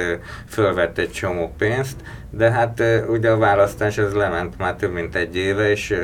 [0.47, 1.95] fölvett egy csomó pénzt,
[2.37, 5.95] de hát ugye a választás ez lement már több mint egy éve, és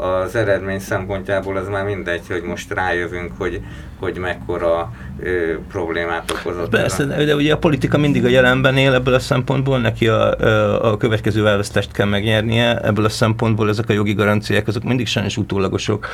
[0.00, 3.60] az eredmény szempontjából az már mindegy, hogy most rájövünk, hogy,
[3.98, 6.70] hogy mekkora ö, problémát okozott.
[6.70, 10.90] Persze, de, de ugye a politika mindig a jelenben él ebből a szempontból, neki a,
[10.92, 15.36] a következő választást kell megnyernie, ebből a szempontból ezek a jogi garanciák, azok mindig sajnos
[15.36, 16.06] utólagosok,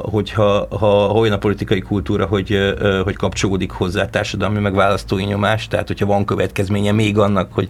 [0.00, 5.68] hogyha ha, ha olyan a politikai kultúra, hogy, hogy kapcsolódik hozzá társadalmi meg választói nyomás,
[5.68, 7.68] tehát hogyha van következménye még annak, hogy,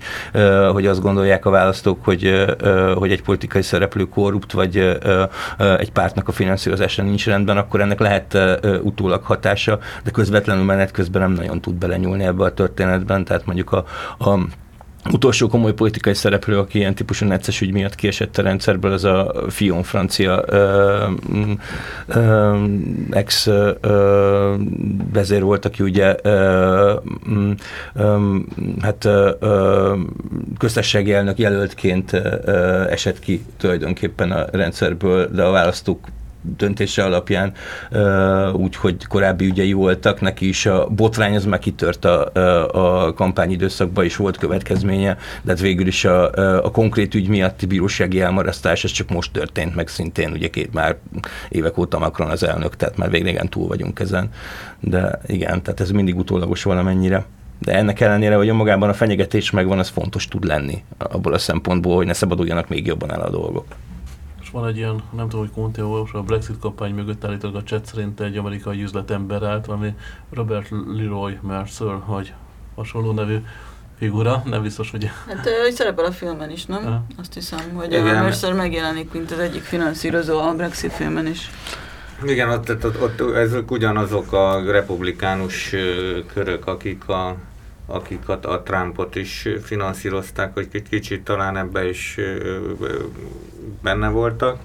[0.78, 2.46] hogy azt gondolják a választók, hogy,
[2.94, 4.76] hogy egy politikai szereplő korrupt, vagy
[5.78, 8.38] egy pártnak a finanszírozása nincs rendben, akkor ennek lehet
[8.82, 13.72] utólag hatása, de közvetlenül menet közben nem nagyon tud belenyúlni ebbe a történetben, tehát mondjuk
[13.72, 13.84] a,
[14.18, 14.38] a
[15.12, 19.34] utolsó komoly politikai szereplő, aki ilyen típusú necces ügy miatt kiesett a rendszerből, az a
[19.48, 21.04] Fion francia ö,
[22.06, 22.64] ö,
[23.10, 24.54] ex ö,
[25.12, 26.94] vezér volt, aki ugye ö,
[27.94, 28.36] ö,
[28.80, 29.94] hát ö,
[30.58, 32.12] köztességi elnök jelöltként
[32.88, 36.06] esett ki tulajdonképpen a rendszerből, de a választók
[36.40, 37.52] döntése alapján,
[38.52, 44.16] úgyhogy korábbi ügyei voltak, neki is a botrány az meg kitört a, a kampányidőszakban is
[44.16, 46.32] volt következménye, de hát végül is a,
[46.64, 50.96] a konkrét ügy miatti bírósági elmarasztás, ez csak most történt meg szintén, ugye két már
[51.48, 54.30] évek óta Macron az elnök, tehát már végrégen túl vagyunk ezen,
[54.80, 57.24] de igen, tehát ez mindig utólagos valamennyire.
[57.58, 61.96] De ennek ellenére, hogy magában a fenyegetés megvan, az fontos tud lenni abból a szempontból,
[61.96, 63.66] hogy ne szabaduljanak még jobban el a dolgok
[64.50, 65.82] van egy ilyen, nem tudom, hogy Conte
[66.12, 69.94] a Brexit kampány mögött állítólag a chat szerint egy amerikai üzletember állt, valami
[70.30, 72.32] Robert Leroy Mercer, vagy
[72.74, 73.38] hasonló nevű
[73.98, 75.10] figura, nem biztos, hogy...
[75.28, 76.84] Hát ő szerepel a filmen is, nem?
[76.84, 77.04] Ha.
[77.18, 78.16] Azt hiszem, hogy Igen.
[78.16, 81.50] a Mercer megjelenik, mint az egyik finanszírozó a Brexit filmen is.
[82.24, 85.74] Igen, ott, ott, ott, ott ezek ugyanazok a republikánus
[86.32, 87.36] körök, akik a
[87.90, 92.16] akiket a Trumpot is finanszírozták, hogy kicsit talán ebbe is
[93.82, 94.58] benne voltak.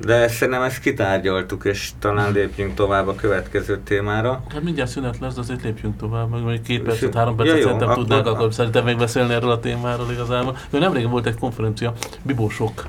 [0.00, 4.42] De szerintem ezt kitárgyaltuk, és talán lépjünk tovább a következő témára.
[4.48, 7.60] Hát mindjárt szünet lesz, de azért lépjünk tovább, meg még két percet, három percet ja,
[7.60, 10.56] jó, szerintem akkor, tudnánk, akkor szerintem még beszélni erről a témáról igazából.
[10.70, 12.86] Mert nemrég volt egy konferencia, Bibósok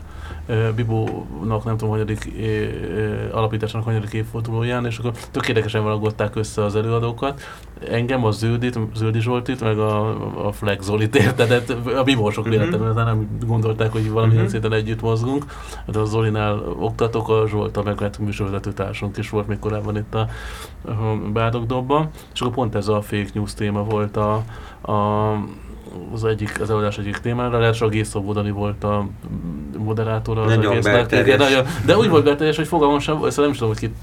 [0.76, 2.32] Bibónak nem tudom, hanyadik
[3.32, 7.42] alapításának hanyadik évfordulóján, és akkor tök érdekesen valagották össze az előadókat.
[7.90, 10.10] Engem, a Zöldit, Zöldi Zsoltit, meg a,
[10.48, 11.64] a Flex Zolit érted,
[11.98, 12.60] a Bibósok uh-huh.
[12.60, 14.50] véletlenül nem gondolták, hogy valami uh-huh.
[14.50, 15.46] szinten együtt mozgunk.
[15.46, 15.54] De
[15.86, 20.16] hát a Zolinál oktatok, a Zsolt a hát műsorvezető társunk is volt még korábban itt
[20.16, 20.28] a,
[20.86, 24.34] a Bádogdobban, és akkor pont ez a fake news téma volt a,
[24.92, 25.34] a
[26.14, 29.08] az egyik, az előadás egyik témára, lehet, hogy a Gészó volt a
[29.78, 31.12] moderátora az nagyon egésznek.
[31.12, 33.96] Igen, nagyon, de úgy volt belterjes, hogy fogalmam sem, szóval nem is tudom, hogy kit,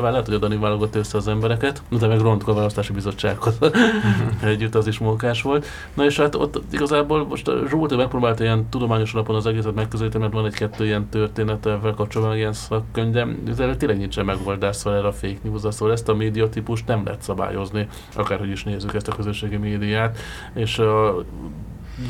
[0.00, 3.58] lehet, hogy a Dani válogatott össze az embereket, de meg Rontka a választási bizottsághoz.
[4.42, 5.66] Együtt az is munkás volt.
[5.94, 10.34] Na és hát ott igazából most Zsolt megpróbálta ilyen tudományos alapon az egészet megközelíteni, mert
[10.34, 15.08] van egy-kettő ilyen történet ezzel kapcsolatban, ilyen szakkönyv, de ezzel tényleg nincsen megoldás, szóval erre
[15.08, 19.14] a fake news szóval ezt a médiatípust nem lehet szabályozni, akárhogy is nézzük ezt a
[19.14, 20.18] közösségi médiát,
[20.54, 21.24] és a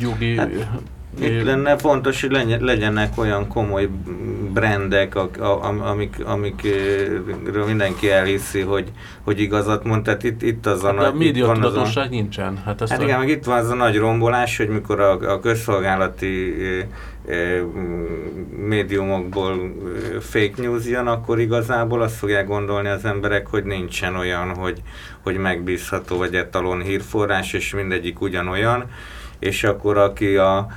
[0.01, 0.37] jogi...
[0.37, 0.51] Hát
[1.21, 3.89] Itt lenne fontos, hogy legyenek olyan komoly
[4.53, 5.15] brendek,
[5.83, 8.89] amik, amikről mindenki elhiszi, hogy,
[9.23, 10.03] hogy igazat mond.
[10.03, 11.07] Tehát itt, itt az a hát nagy...
[11.07, 12.63] a média tudatosság nincsen.
[12.65, 13.19] Hát, hát igen, a...
[13.19, 16.55] meg itt van az a nagy rombolás, hogy mikor a, a közszolgálati
[18.67, 19.75] médiumokból
[20.21, 24.83] fake news jön, akkor igazából azt fogják gondolni az emberek, hogy nincsen olyan, hogy,
[25.23, 28.85] hogy megbízható vagy etalon hírforrás, és mindegyik ugyanolyan,
[29.39, 30.69] és akkor aki a, a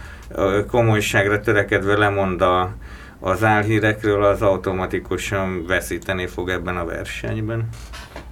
[0.68, 2.74] komolyságra törekedve lemond a,
[3.20, 7.70] az álhírekről, az automatikusan veszíteni fog ebben a versenyben.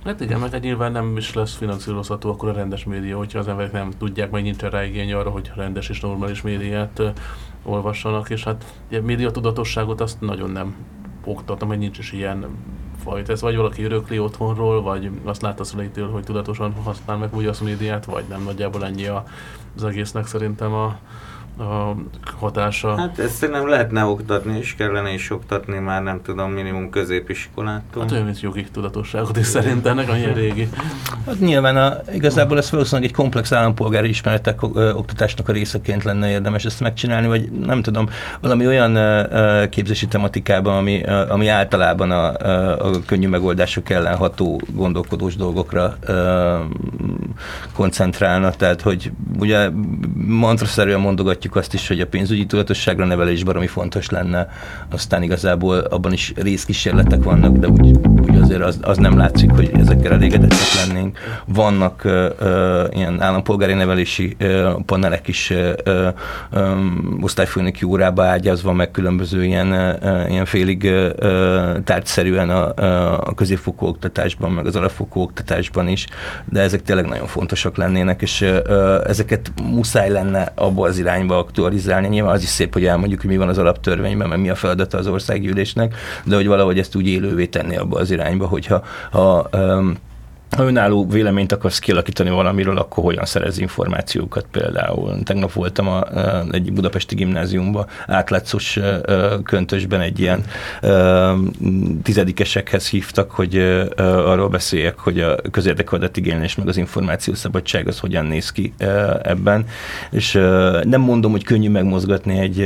[0.03, 3.71] Hát igen, meg nyilván nem is lesz finanszírozható akkor a rendes média, hogyha az emberek
[3.71, 7.01] nem tudják, meg nincs rá igény arra, hogy rendes és normális médiát
[7.63, 10.75] olvassanak, és hát ilyen média tudatosságot azt nagyon nem
[11.23, 12.45] oktatom, hogy nincs is ilyen
[13.03, 13.31] fajta.
[13.31, 17.53] Ez vagy valaki örökli otthonról, vagy azt látta szüleitől, hogy tudatosan használ meg úgy a
[17.63, 19.07] médiát, vagy nem nagyjából ennyi
[19.75, 20.99] az egésznek szerintem a,
[21.59, 21.95] a
[22.39, 22.97] hatása.
[22.97, 28.01] Hát ezt nem lehetne oktatni, és kellene is oktatni már nem tudom, minimum középiskolától.
[28.01, 30.69] Hát olyan, mint jogi tudatosságot is szerintem, ennek annyi régi.
[31.25, 36.29] Hát nyilván a, igazából ez valószínűleg egy komplex állampolgári ismeretek ö, oktatásnak a részeként lenne
[36.29, 38.09] érdemes ezt megcsinálni, vagy nem tudom,
[38.41, 44.15] valami olyan ö, képzési tematikában, ami, ö, ami általában a, a, a könnyű megoldások ellen
[44.15, 46.57] ható gondolkodós dolgokra ö,
[47.73, 49.69] koncentrálna, tehát hogy ugye
[50.15, 54.47] mantraszerűen mondogatjuk látjuk azt is, hogy a pénzügyi tudatosságra nevelés baromi fontos lenne,
[54.89, 57.87] aztán igazából abban is részkísérletek vannak, de úgy
[58.49, 61.17] azért az, az nem látszik, hogy ezekkel elégedettek lennénk.
[61.45, 62.47] Vannak uh, uh,
[62.91, 65.49] ilyen állampolgári nevelési uh, panelek is
[65.85, 66.13] uh,
[66.51, 66.77] uh,
[67.21, 72.73] osztályfőnöki órába ágyazva, meg különböző ilyen, uh, ilyen félig uh, tárgyszerűen a,
[73.17, 76.07] a középfokú oktatásban, meg az alapfokú oktatásban is,
[76.45, 82.07] de ezek tényleg nagyon fontosak lennének, és uh, ezeket muszáj lenne abba az irányba aktualizálni.
[82.07, 84.97] Nyilván az is szép, hogy elmondjuk, hogy mi van az alaptörvényben, mert mi a feladata
[84.97, 89.97] az országgyűlésnek, de hogy valahogy ezt úgy élővé tenni abba az irányba, hogyha ha, um,
[90.55, 95.23] ha önálló véleményt akarsz kialakítani valamiről, akkor hogyan szerez információkat például.
[95.23, 96.03] Tegnap voltam a,
[96.51, 98.79] egy budapesti gimnáziumban, átlátszós
[99.43, 100.43] köntösben egy ilyen
[102.03, 103.57] tizedikesekhez hívtak, hogy
[103.97, 108.73] arról beszéljek, hogy a közérdekű adatigénylés meg az információszabadság az hogyan néz ki
[109.21, 109.65] ebben.
[110.11, 110.31] És
[110.83, 112.61] nem mondom, hogy könnyű megmozgatni egy,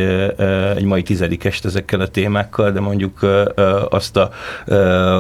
[0.75, 3.19] egy mai tizedikest ezekkel a témákkal, de mondjuk
[3.89, 4.31] azt a,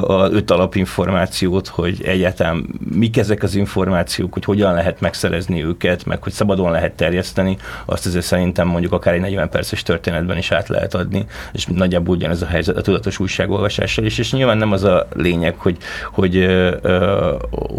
[0.07, 6.05] a öt alapinformációt, hogy egyáltalán egyáltalán mik ezek az információk, hogy hogyan lehet megszerezni őket,
[6.05, 10.51] meg hogy szabadon lehet terjeszteni, azt azért szerintem mondjuk akár egy 40 perces történetben is
[10.51, 14.71] át lehet adni, és nagyjából ugyanez a helyzet a tudatos újságolvasással is, és nyilván nem
[14.71, 15.77] az a lényeg, hogy,
[16.11, 16.47] hogy,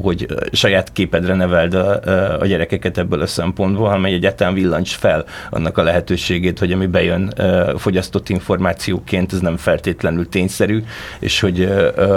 [0.02, 2.00] hogy saját képedre neveld a,
[2.40, 7.34] a gyerekeket ebből a szempontból, hanem egyáltalán villancs fel annak a lehetőségét, hogy ami bejön
[7.76, 10.82] fogyasztott információként, ez nem feltétlenül tényszerű,
[11.18, 11.68] és hogy,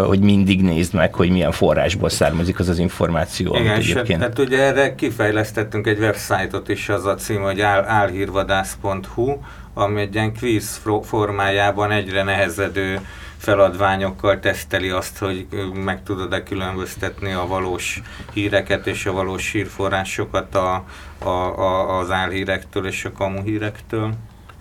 [0.06, 4.22] hogy mindig nézd meg, hogy milyen forrásból származik származik az az információ, Igen, amit egyébként...
[4.22, 9.38] Hát ugye erre kifejlesztettünk egy websájtot is, az a cím, hogy álhírvadász.hu,
[9.74, 13.00] ami egy ilyen quiz formájában egyre nehezedő
[13.38, 18.02] feladványokkal teszteli azt, hogy meg tudod-e különböztetni a valós
[18.34, 20.84] híreket és a valós hírforrásokat a,
[21.20, 24.14] a, a, az álhírektől és a kamu hírektől.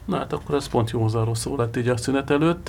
[0.07, 2.69] Na hát akkor ez pont jó hozzáról szó lett így a szünet előtt,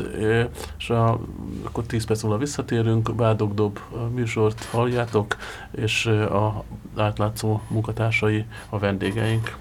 [0.78, 1.19] és a,
[1.63, 3.80] akkor 10 perc múlva visszatérünk, Bádogdob
[4.13, 5.36] műsort halljátok,
[5.71, 6.63] és a
[6.95, 9.58] átlátszó munkatársai a vendégeink.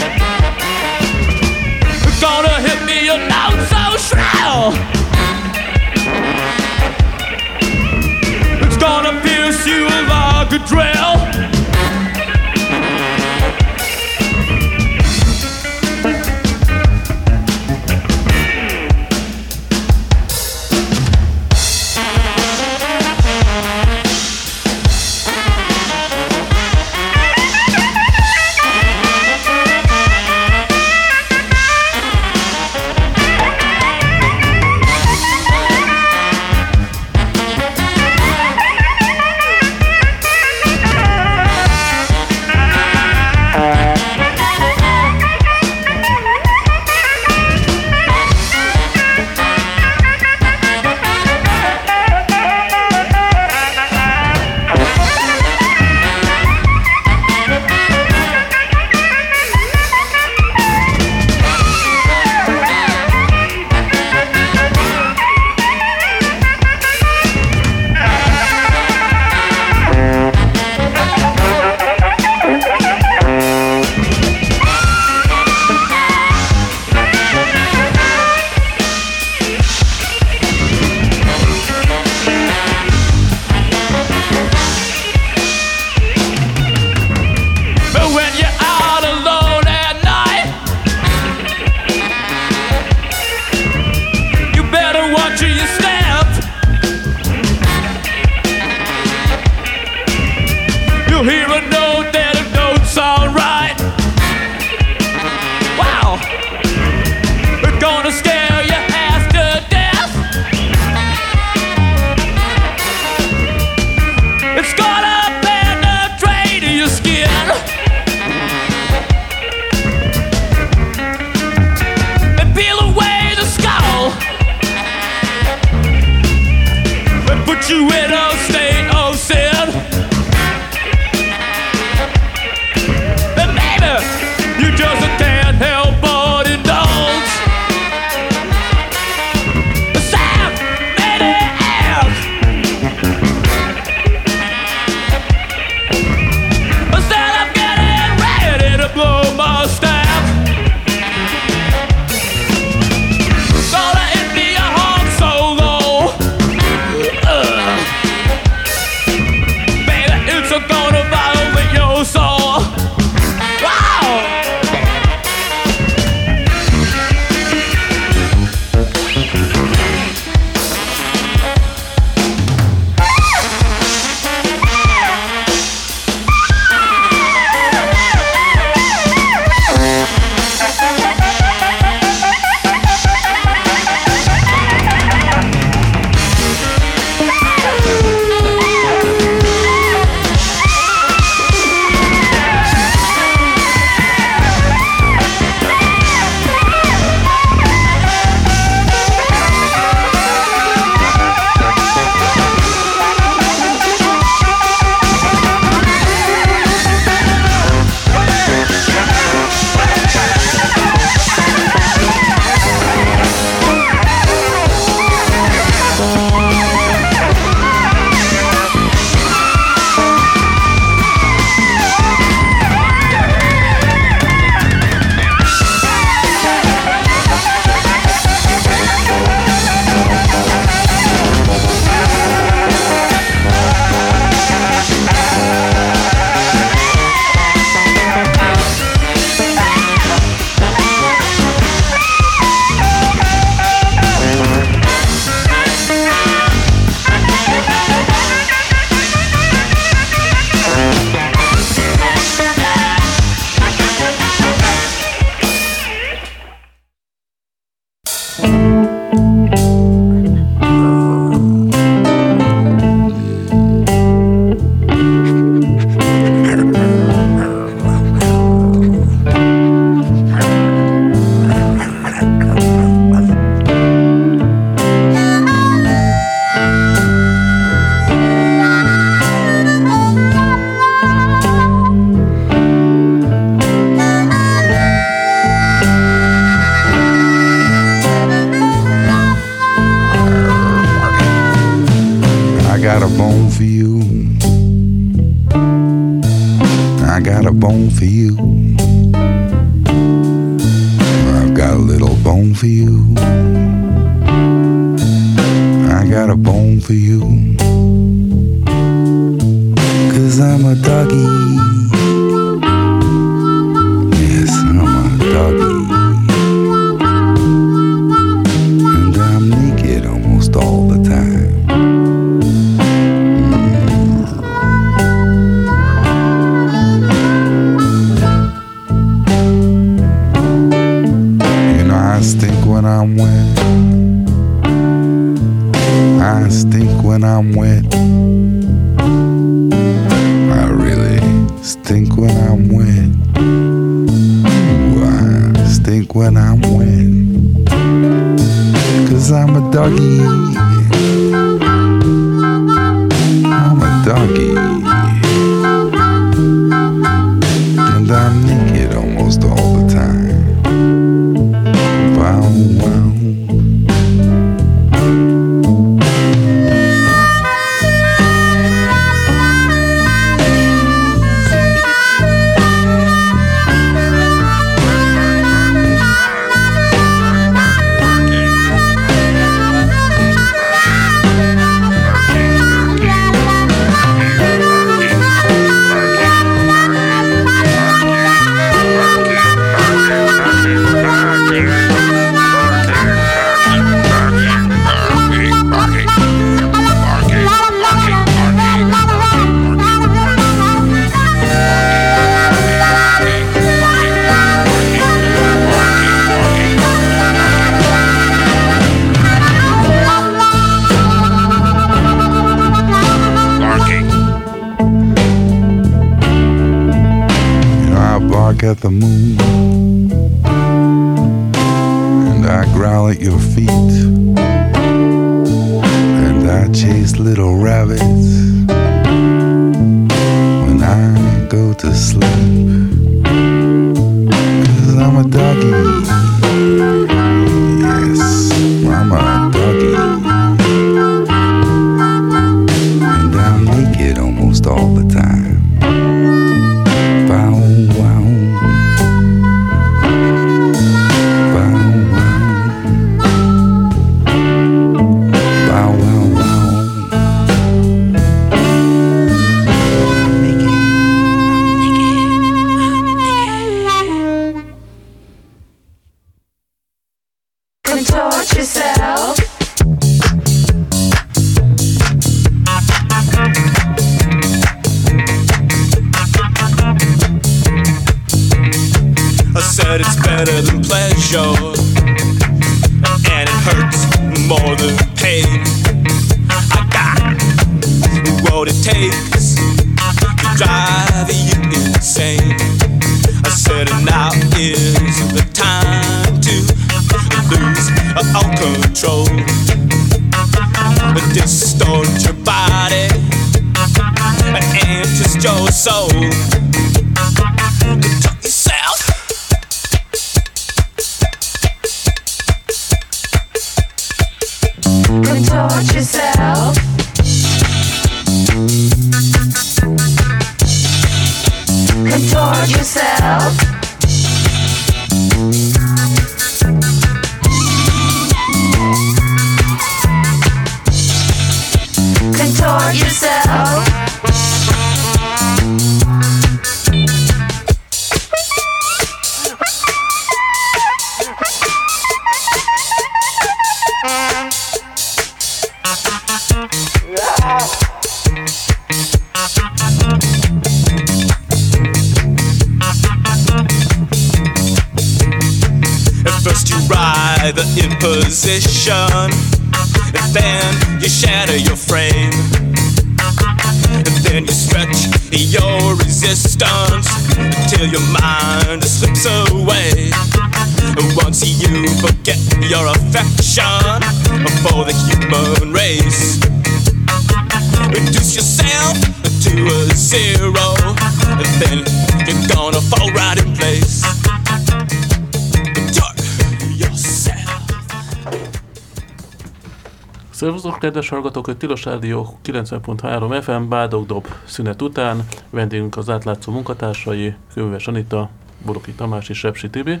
[590.80, 595.26] Kedves hallgatók, a Tilos Rádió 90.3 FM Bádogdob szünet után.
[595.50, 598.30] Vendégünk az átlátszó munkatársai, Kőves Anita,
[598.64, 600.00] Boroki Tamás és Repsi Tibi,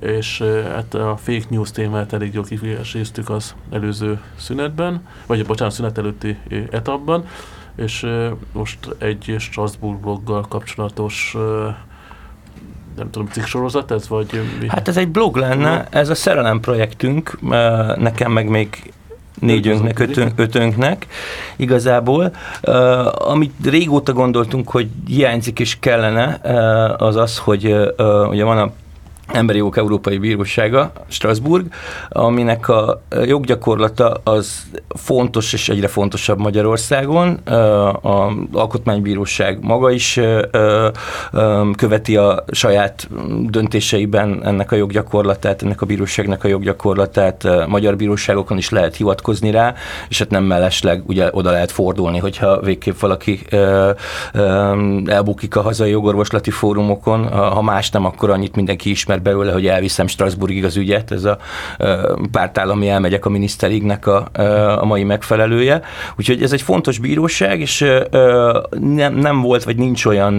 [0.00, 0.42] és
[0.74, 6.38] hát a fake news témát elég jól kifejeztéztük az előző szünetben, vagy bocsánat, szünet előtti
[6.70, 7.24] etapban,
[7.76, 8.06] és
[8.52, 11.36] most egy Strasbourg bloggal kapcsolatos
[12.96, 14.68] nem tudom, cikksorozat ez, vagy mi?
[14.68, 17.40] Hát ez egy blog lenne, ez a szerelem projektünk,
[17.96, 18.92] nekem meg még
[19.40, 21.06] négyünknek, ötön, ötönknek
[21.56, 22.32] igazából.
[22.62, 28.58] Uh, amit régóta gondoltunk, hogy hiányzik és kellene, uh, az az, hogy uh, ugye van
[28.58, 28.72] a
[29.32, 31.66] Emberi Jogok Európai Bírósága, Strasbourg,
[32.08, 37.34] aminek a joggyakorlata az fontos és egyre fontosabb Magyarországon.
[38.02, 40.20] A Alkotmánybíróság maga is
[41.76, 43.08] követi a saját
[43.50, 47.66] döntéseiben ennek a joggyakorlatát, ennek a bíróságnak a joggyakorlatát.
[47.66, 49.74] Magyar bíróságokon is lehet hivatkozni rá,
[50.08, 53.40] és hát nem mellesleg ugye oda lehet fordulni, hogyha végképp valaki
[55.06, 59.66] elbukik a hazai jogorvoslati fórumokon, ha más nem, akkor annyit mindenki ismer ismer belőle, hogy
[59.66, 61.38] elviszem Strasbourgig az ügyet, ez a
[62.30, 64.28] pártállami elmegyek a miniszterignek a,
[64.80, 65.80] a mai megfelelője.
[66.18, 67.84] Úgyhogy ez egy fontos bíróság, és
[68.80, 70.34] nem, nem volt, vagy nincs olyan,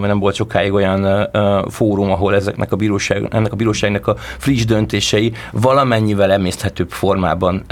[0.00, 1.28] nem volt sokáig olyan
[1.70, 7.64] fórum, ahol ezeknek a bíróság, ennek a bíróságnak a friss döntései valamennyivel emészthetőbb formában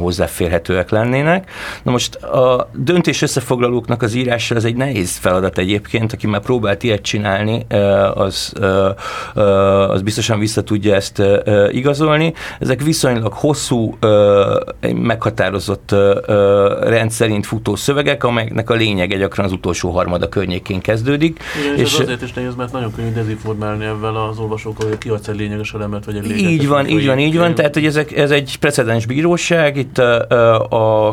[0.00, 1.50] hozzáférhetőek lennének.
[1.82, 6.82] Na most a döntés összefoglalóknak az írása az egy nehéz feladat egyébként, aki már próbált
[6.82, 7.66] ilyet csinálni,
[8.14, 8.52] az
[9.34, 11.22] az biztosan vissza tudja ezt
[11.70, 12.32] igazolni.
[12.58, 13.96] Ezek viszonylag hosszú,
[14.94, 15.94] meghatározott
[16.80, 21.40] rendszerint futó szövegek, amelyeknek a lényege gyakran az utolsó harmada környékén kezdődik.
[21.62, 24.98] Igen, és, és ez azért is nehéz, mert nagyon könnyű dezinformálni ebben az olvasókkal, hogy
[24.98, 27.54] kiadsz egy lényeges elemet, vagy egy lényeges Így van, így van, így van.
[27.54, 30.26] Tehát, hogy ezek, ez egy precedens bíróság, itt a,
[30.68, 31.08] a, a,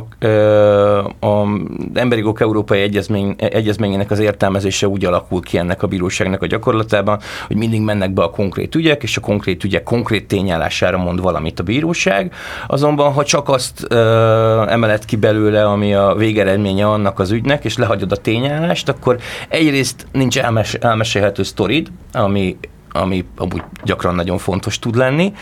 [1.20, 1.48] a
[1.94, 7.20] Emberi Jogok Európai Egyezmény, Egyezményének az értelmezése úgy alakul ki ennek a bíróságnak a gyakorlatában,
[7.48, 11.22] hogy mindig mennek jönnek be a konkrét ügyek, és a konkrét ügyek konkrét tényállására mond
[11.22, 12.34] valamit a bíróság.
[12.68, 17.78] Azonban, ha csak azt ö, emelet ki belőle, ami a végeredménye annak az ügynek, és
[17.78, 19.18] lehagyod a tényállást, akkor
[19.50, 22.58] egyrészt nincs elmes, elmesélhető sztorid, ami
[22.92, 25.34] ami amúgy gyakran nagyon fontos tud lenni.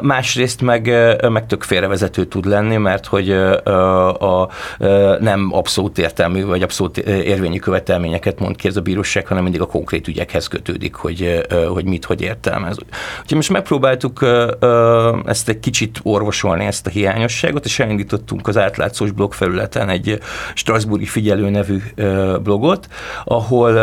[0.00, 0.86] Másrészt meg,
[1.30, 4.48] meg tök félrevezető tud lenni, mert hogy a, a
[5.20, 9.66] nem abszolút értelmű, vagy abszolút érvényű követelményeket mond ki ez a bíróság, hanem mindig a
[9.66, 12.76] konkrét ügyekhez kötődik, hogy, hogy mit, hogy értelmez.
[13.20, 14.26] Úgyhogy most megpróbáltuk
[15.26, 20.18] ezt egy kicsit orvosolni, ezt a hiányosságot, és elindítottunk az átlátszós blog felületen egy
[20.54, 21.82] Strasburgi figyelő nevű
[22.42, 22.88] blogot,
[23.24, 23.76] ahol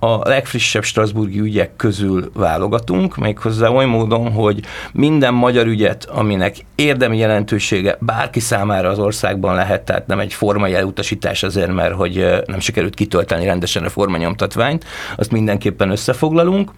[0.00, 4.60] a legfrissebb Strasburgi ügyek közül válogatunk, méghozzá oly módon, hogy
[4.92, 10.74] minden magyar ügyet, aminek érdemi jelentősége bárki számára az országban lehet, tehát nem egy formai
[10.74, 14.84] elutasítás azért, mert hogy nem sikerült kitölteni rendesen a formanyomtatványt,
[15.16, 16.70] azt mindenképpen összefoglalunk,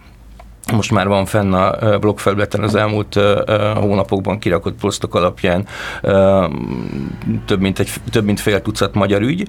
[0.73, 3.19] most már van fenn a blogfelületen az elmúlt
[3.75, 5.67] hónapokban kirakott posztok alapján
[7.45, 9.47] több mint, egy, több mint fél tucat magyar ügy,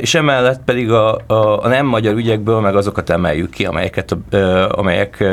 [0.00, 4.16] és emellett pedig a, a, nem magyar ügyekből meg azokat emeljük ki, amelyeket,
[4.68, 5.24] amelyek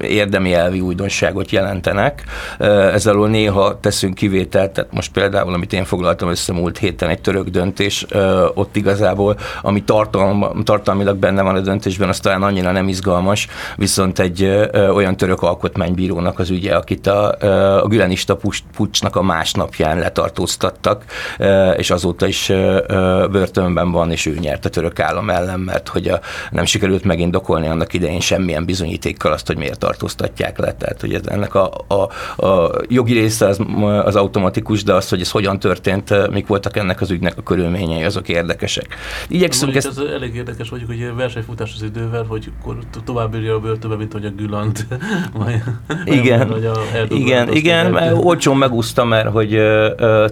[0.00, 2.24] érdemi elvi újdonságot jelentenek.
[2.58, 7.20] Ezzel alól néha teszünk kivételt, tehát most például, amit én foglaltam össze múlt héten, egy
[7.20, 8.06] török döntés,
[8.54, 13.48] ott igazából, ami tartalm, tartalmilag benne van a döntésben, az talán annyira nem izgalmas,
[13.90, 17.32] viszont egy ö, olyan török alkotmánybírónak az ügye, akit a,
[17.82, 18.38] a gülenista
[18.76, 21.04] pucsnak a másnapján letartóztattak,
[21.38, 25.88] ö, és azóta is ö, börtönben van, és ő nyert a török állam ellen, mert
[25.88, 26.20] hogy a,
[26.50, 30.72] nem sikerült megindokolni annak idején semmilyen bizonyítékkal azt, hogy miért tartóztatják le.
[30.72, 31.94] Tehát, hogy ez, ennek a, a,
[32.46, 33.60] a jogi része az,
[34.04, 38.02] az automatikus, de az, hogy ez hogyan történt, mik voltak ennek az ügynek a körülményei,
[38.02, 38.86] azok érdekesek.
[39.28, 39.86] Igyekszünk ezt...
[39.86, 42.50] Ez elég érdekes, hogy, hogy versenyfutás az idővel, hogy
[43.04, 44.86] tovább írja a börtön többen, mint hogy a Gülant.
[46.04, 46.72] igen, vagy a
[47.08, 49.60] igen, igen, mert olcsón megúszta, mert hogy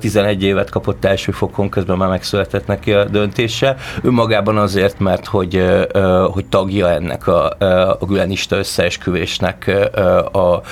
[0.01, 3.77] 11 évet kapott első fokon, közben már megszületett neki a döntése.
[4.03, 5.65] Ő magában azért, mert hogy,
[6.31, 7.51] hogy tagja ennek a,
[7.99, 9.71] a gülenista összeesküvésnek
[10.33, 10.63] a,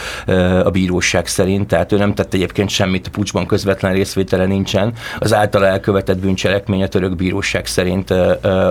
[0.65, 4.93] a bíróság szerint, tehát ő nem tett egyébként semmit, a pucsban közvetlen részvétele nincsen.
[5.19, 8.11] Az általa elkövetett bűncselekmény a török bíróság szerint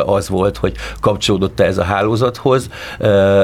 [0.05, 2.69] az volt, hogy kapcsolódott ez a hálózathoz,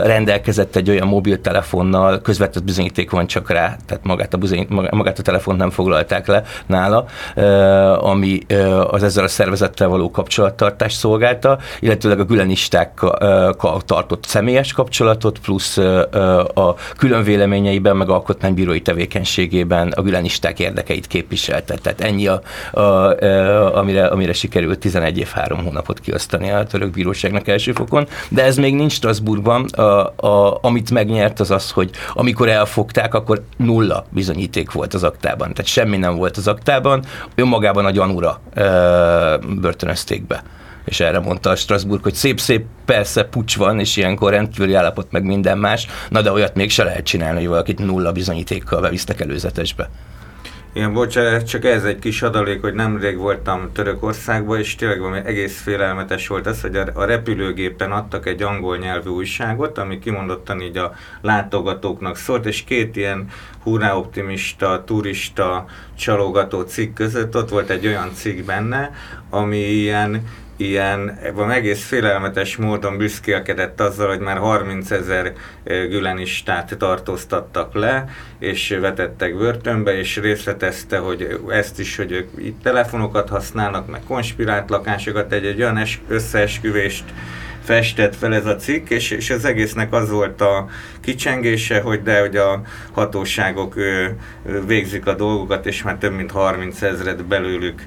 [0.03, 5.19] rendelkezett rendelkezett egy olyan mobiltelefonnal, közvetett bizonyíték van csak rá, tehát magát a, bizonyít, magát
[5.19, 7.05] a telefont nem foglalták le nála,
[7.99, 8.39] ami
[8.87, 15.77] az ezzel a szervezettel való kapcsolattartást szolgálta, illetőleg a gülenistákkal tartott személyes kapcsolatot, plusz
[16.53, 21.75] a külön véleményeiben, meg alkotmánybírói tevékenységében a gülenisták érdekeit képviselte.
[21.75, 22.41] Tehát ennyi, a,
[22.71, 28.07] a, a, amire, amire sikerült 11 év 3 hónapot kiosztani a török bíróságnak első fokon,
[28.29, 29.65] de ez még nincs Strasbourgban.
[29.65, 35.53] A, a, amit megnyert, az az, hogy amikor elfogták, akkor nulla bizonyíték volt az aktában.
[35.53, 37.03] Tehát semmi nem volt az aktában,
[37.35, 40.43] önmagában a gyanúra ö, börtönözték be.
[40.85, 45.23] És erre mondta a Strasbourg, hogy szép-szép, persze pucs van, és ilyenkor rendkívüli állapot, meg
[45.23, 49.89] minden más, na de olyat még se lehet csinálni, hogy valakit nulla bizonyítékkal bevisztek előzetesbe.
[50.73, 55.61] Igen, bocsánat, csak ez egy kis adalék, hogy nemrég voltam Törökországban, és tényleg valami egész
[55.61, 60.93] félelmetes volt az, hogy a, repülőgépen adtak egy angol nyelvű újságot, ami kimondottan így a
[61.21, 63.27] látogatóknak szólt, és két ilyen
[63.63, 65.65] hurrá optimista, turista,
[65.97, 68.91] csalogató cikk között ott volt egy olyan cikk benne,
[69.29, 70.23] ami ilyen
[70.61, 71.19] ilyen
[71.51, 75.33] egész félelmetes módon büszkélkedett azzal, hogy már 30 ezer
[75.63, 78.05] gülenistát tartóztattak le,
[78.39, 84.69] és vetettek börtönbe, és részletezte, hogy ezt is, hogy ők itt telefonokat használnak, meg konspirált
[84.69, 87.03] lakásokat, egy, egy olyan összeesküvést
[87.63, 90.67] festett fel ez a cikk, és, és az egésznek az volt a
[91.01, 94.17] kicsengése, hogy de hogy a hatóságok ő,
[94.65, 97.85] végzik a dolgokat, és már több mint 30 ezret belőlük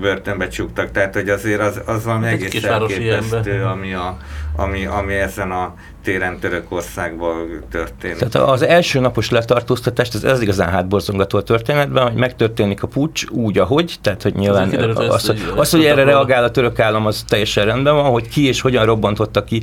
[0.00, 0.90] börtönbe csuktak.
[0.90, 4.18] Tehát, hogy azért az, az valami egész elképesztő, ami, a,
[4.56, 5.74] ami, ami ezen a
[6.06, 8.18] téren Törökországban történt.
[8.18, 13.24] Tehát az első napos letartóztatást, ez, ez igazán hátborzongató a történetben, hogy megtörténik a pucs
[13.30, 16.78] úgy, ahogy, tehát hogy nyilván az, az, az, hogy, az, hogy erre reagál a török
[16.78, 19.62] állam, az teljesen rendben van, hogy ki és hogyan robbantotta ki,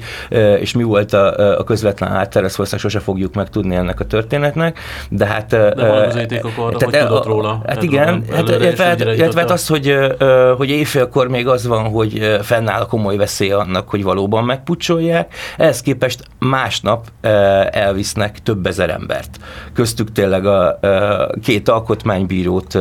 [0.59, 4.79] és mi volt a, a közvetlen háttér, ezt valószínűleg sose fogjuk megtudni ennek a történetnek,
[5.09, 5.49] de hát...
[5.49, 6.15] De van az
[6.57, 7.61] arra, hogy tudott róla.
[7.65, 9.97] Hát igen, hát, illetve hát az, hogy,
[10.57, 15.81] hogy éjfélkor még az van, hogy fennáll a komoly veszély annak, hogy valóban megpucsolják, ehhez
[15.81, 17.07] képest másnap
[17.71, 19.39] elvisznek több ezer embert.
[19.73, 20.79] Köztük tényleg a,
[21.43, 22.77] két alkotmánybírót,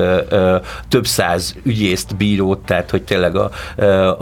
[0.88, 3.50] több száz ügyészt, bírót, tehát hogy tényleg a,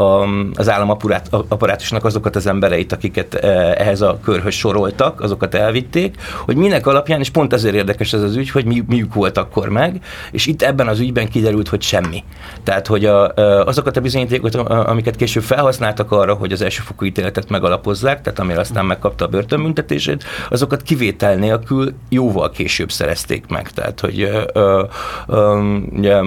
[0.03, 6.87] a, az államaparátusnak azokat az embereit, akiket ehhez a körhöz soroltak, azokat elvitték, hogy minek
[6.87, 10.01] alapján, és pont ezért érdekes ez az ügy, hogy mi, miük volt akkor meg,
[10.31, 12.24] és itt ebben az ügyben kiderült, hogy semmi.
[12.62, 13.28] Tehát, hogy a,
[13.64, 18.85] azokat a bizonyítékokat, amiket később felhasználtak arra, hogy az elsőfokú ítéletet megalapozzák, tehát amire aztán
[19.20, 23.70] megkapta a börtönbüntetését, azokat kivétel nélkül jóval később szerezték meg.
[23.70, 24.84] Tehát, hogy ö,
[25.26, 25.58] ö,
[25.96, 26.20] ugye,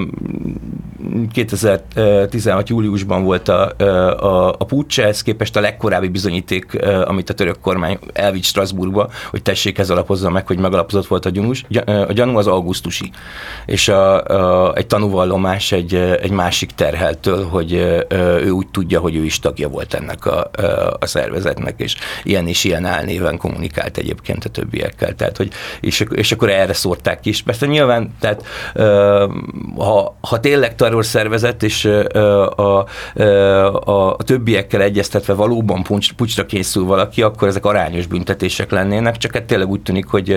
[1.31, 2.69] 2016.
[2.69, 7.99] júliusban volt a, a, a pucs, ehhez képest a legkorábbi bizonyíték, amit a török kormány
[8.13, 12.47] elvitt Strasbourgba, hogy tessék ez alapozza meg, hogy megalapozott volt a, gyanús, a gyanú az
[12.47, 13.11] augusztusi.
[13.65, 17.73] És a, a, egy tanúvallomás egy, egy másik terheltől, hogy
[18.43, 20.49] ő úgy tudja, hogy ő is tagja volt ennek a,
[20.99, 25.15] a szervezetnek, és ilyen és ilyen álnéven kommunikált egyébként a többiekkel.
[25.15, 27.41] Tehát, hogy, és, és akkor erre szórták ki is.
[27.41, 28.45] Persze nyilván, tehát
[29.77, 32.87] ha, ha tényleg terrorszervezet, és a, a,
[33.85, 39.43] a, többiekkel egyeztetve valóban pucs, pucsra készül valaki, akkor ezek arányos büntetések lennének, csak hát
[39.43, 40.31] tényleg úgy tűnik, hogy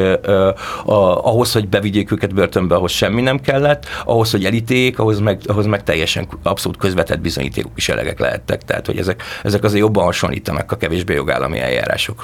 [0.84, 5.40] a, ahhoz, hogy bevigyék őket börtönbe, ahhoz semmi nem kellett, ahhoz, hogy elítéljék, ahhoz meg,
[5.46, 8.64] ahhoz meg teljesen abszolút közvetett bizonyítékok is elegek lehettek.
[8.64, 11.60] Tehát, hogy ezek, ezek azért jobban hasonlítanak a kevésbé jogállami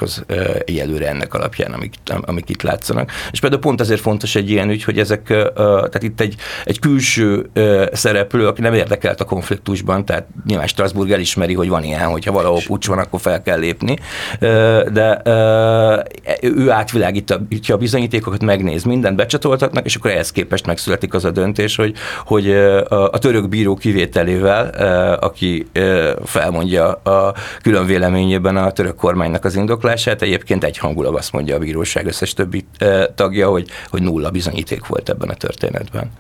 [0.03, 0.25] eljárásokhoz
[0.65, 3.11] egyelőre ennek alapján, amik, amik itt látszanak.
[3.33, 5.23] És például pont ezért fontos egy ilyen ügy, hogy ezek,
[5.55, 6.35] tehát itt egy,
[6.65, 7.51] egy külső
[7.93, 12.61] szereplő, aki nem érdekelt a konfliktusban, tehát nyilván Strasbourg elismeri, hogy van ilyen, hogyha valahol
[12.67, 13.97] pucs van, akkor fel kell lépni,
[14.93, 15.23] de
[16.41, 21.77] ő átvilágítja a bizonyítékokat, megnéz, mindent becsatoltatnak, és akkor ehhez képest megszületik az a döntés,
[21.77, 21.95] hogy,
[22.25, 22.51] hogy
[22.89, 24.67] a török bíró kivételével,
[25.21, 25.67] aki
[26.25, 29.92] felmondja a külön véleményében a török kormánynak az indoklását,
[30.23, 32.65] egyébként egyhangulag azt mondja a bíróság összes többi
[33.15, 36.11] tagja, hogy, hogy nulla bizonyíték volt ebben a történetben.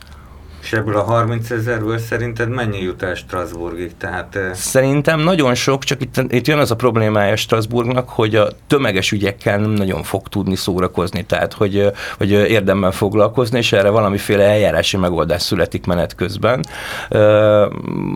[0.63, 3.97] És ebből a 30 ezerből szerinted mennyi jut el Strasbourgig?
[3.99, 9.13] Tehát, Szerintem nagyon sok, csak itt, itt jön az a problémája Strasbourgnak, hogy a tömeges
[9.13, 14.97] ügyekkel nem nagyon fog tudni szórakozni, tehát hogy, hogy érdemben foglalkozni, és erre valamiféle eljárási
[14.97, 16.65] megoldás születik menet közben.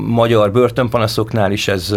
[0.06, 1.94] Magyar börtönpanaszoknál is ez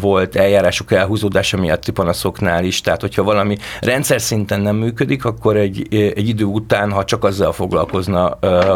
[0.00, 5.86] volt, eljárások elhúzódása miatti panaszoknál is, tehát hogyha valami rendszer szinten nem működik, akkor egy,
[5.90, 8.26] egy idő után, ha csak azzal foglalkozna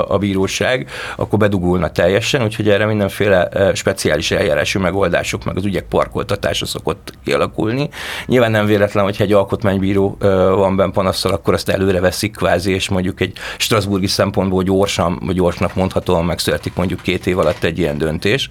[0.09, 6.67] a bíróság, akkor bedugulna teljesen, úgyhogy erre mindenféle speciális eljárású megoldások, meg az ügyek parkoltatása
[6.67, 7.89] szokott kialakulni.
[8.27, 10.17] Nyilván nem véletlen, hogyha egy alkotmánybíró
[10.55, 15.35] van benne panasszal, akkor azt előre veszik kvázi, és mondjuk egy strasburgi szempontból gyorsan, vagy
[15.35, 18.49] gyorsnak mondhatóan megszületik mondjuk két év alatt egy ilyen döntés,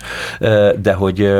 [0.81, 1.31] de hogy,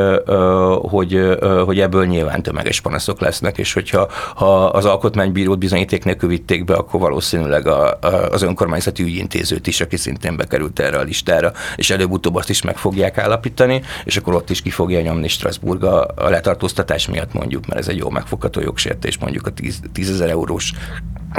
[0.80, 6.64] hogy, hogy ebből nyilván tömeges panaszok lesznek, és hogyha ha az alkotmánybírót bizonyíték nélkül vitték
[6.64, 7.98] be, akkor valószínűleg a,
[8.30, 12.76] az önkormányzati ügyintézőt is, aki szintén bekerült erre a listára, és előbb-utóbb azt is meg
[12.76, 17.66] fogják állapítani, és akkor ott is ki fogja nyomni Strasbourg a, a letartóztatás miatt mondjuk,
[17.66, 19.50] mert ez egy jó megfogható jogsértés, mondjuk a
[19.92, 20.72] 10 ezer eurós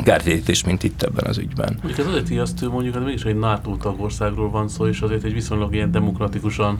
[0.03, 1.77] kártérítés, mint itt ebben az ügyben.
[1.81, 5.33] Mondjuk ez azért ijesztő, mondjuk, hát mégis egy NATO tagországról van szó, és azért egy
[5.33, 6.79] viszonylag ilyen demokratikusan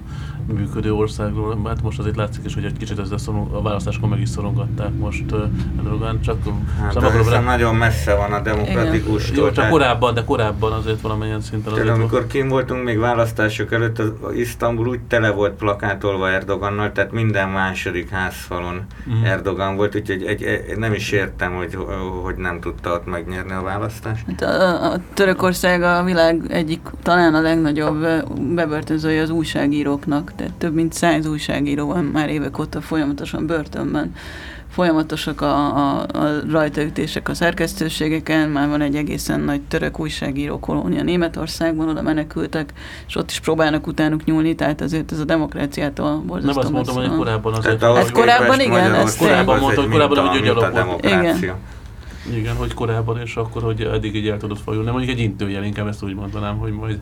[0.54, 1.60] működő országról.
[1.66, 4.98] Hát most azért látszik is, hogy egy kicsit ezzel szorong, a választáskor meg is szorongatták
[4.98, 5.24] most
[5.78, 6.38] Erdogan, csak
[6.82, 9.32] Hát nem ez akarom rá- nagyon messze van a demokratikus.
[9.32, 13.72] Jó, csak korábban, de korábban azért valamilyen szinten Tehát azért amikor kim voltunk még választások
[13.72, 19.26] előtt, az Isztambul úgy tele volt plakátolva Erdogannal, tehát minden második házfalon Mhm.
[19.26, 21.78] Erdogan volt, úgyhogy egy, egy, nem is értem, hogy,
[22.24, 24.26] hogy nem tudta ott megnyerni a választást.
[24.28, 28.06] Hát a, a Törökország a világ egyik, talán a legnagyobb
[28.56, 34.16] bebörtözője az újságíróknak, tehát több mint száz újságíró van már évek óta folyamatosan börtönben.
[34.70, 41.04] Folyamatosak a, a, a rajtaütések a szerkesztőségeken, már van egy egészen nagy török újságíró kolónia
[41.04, 42.74] Németországban, oda menekültek,
[43.08, 46.96] és ott is próbálnak utánuk nyúlni, tehát azért ez a demokráciától Nem borzasztó azt mondtam,
[46.96, 47.80] messze hogy korábban azért...
[47.80, 51.58] Tehát Hát korábban igen, ezt korábban az mondta, hogy korábban egy gyalog demokrácia.
[52.36, 54.90] Igen, hogy korábban, és akkor, hogy eddig így el tudott fajulni.
[54.92, 57.00] Mondjuk egy intőjel, inkább ezt úgy mondanám, hogy majd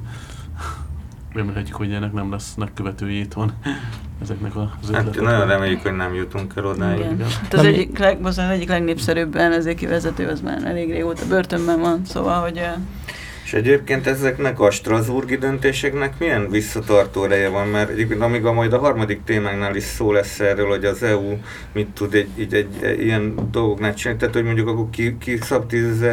[1.38, 3.52] remélhetjük, hogy ennek nem lesznek követői itthon
[4.22, 5.22] ezeknek az Hát ötleteknek.
[5.24, 7.00] nagyon reméljük, hogy nem jutunk el odáig.
[7.00, 7.14] Igen.
[7.14, 7.28] Igen.
[7.42, 11.80] Hát az Nem- egyik, leg, az egyik legnépszerűbb ellenzéki vezető, az már elég régóta börtönben
[11.80, 12.62] van, szóval, hogy
[13.44, 18.74] És egyébként ezeknek a Strasburgi döntéseknek milyen visszatartó ereje van, mert egyébként amíg a majd
[18.74, 21.38] a harmadik témánknál is szó lesz erről, hogy az EU
[21.74, 25.38] mit tud egy, egy, egy, egy ilyen dolgoknál csinálni, tehát hogy mondjuk akkor ki, ki
[25.42, 26.06] szab 10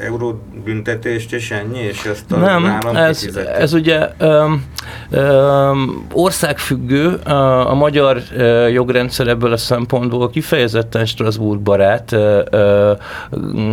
[0.00, 3.48] euró büntetést, és ennyi, és ezt a Nem, állam ez, kifizeti.
[3.48, 4.64] ez ugye öm,
[5.10, 12.92] öm, országfüggő, a, a magyar ö, jogrendszer ebből a szempontból kifejezetten Strasbourg barát, ö, ö,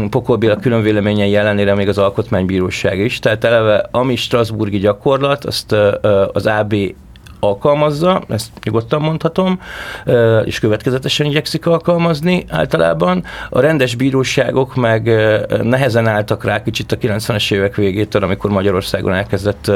[0.09, 6.25] Pokol Béla különvéleményei ellenére még az Alkotmánybíróság is, tehát eleve ami Strasburgi gyakorlat, azt ö,
[6.33, 6.75] az AB
[7.41, 9.59] alkalmazza, ezt nyugodtan mondhatom,
[10.43, 13.23] és következetesen igyekszik alkalmazni általában.
[13.49, 15.09] A rendes bíróságok meg
[15.63, 19.71] nehezen álltak rá kicsit a 90-es évek végétől, amikor Magyarországon elkezdett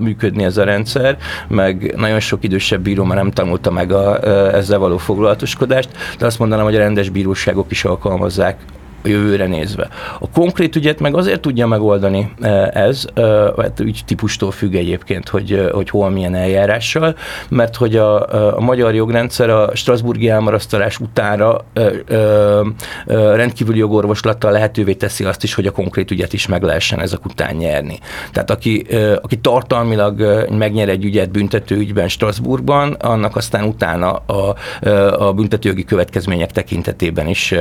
[0.00, 1.16] működni ez a rendszer,
[1.48, 4.22] meg nagyon sok idősebb bíró már nem tanulta meg a,
[4.54, 5.88] ezzel való foglalatoskodást,
[6.18, 8.56] de azt mondanám, hogy a rendes bíróságok is alkalmazzák
[9.04, 9.88] a jövőre nézve.
[10.18, 13.24] A konkrét ügyet meg azért tudja megoldani eh, ez, eh,
[13.58, 17.16] hát ügy típustól függ egyébként, hogy, eh, hogy hol milyen eljárással,
[17.48, 22.62] mert hogy a, a magyar jogrendszer a Strasburgi elmarasztalás ö,
[23.06, 27.54] rendkívüli jogorvoslattal lehetővé teszi azt is, hogy a konkrét ügyet is meg lehessen ezek után
[27.54, 27.98] nyerni.
[28.32, 28.86] Tehát aki,
[29.22, 34.54] aki tartalmilag megnyer egy ügyet büntető ügyben Strasbourgban, annak aztán utána a,
[35.18, 37.54] a büntetőjogi következmények tekintetében is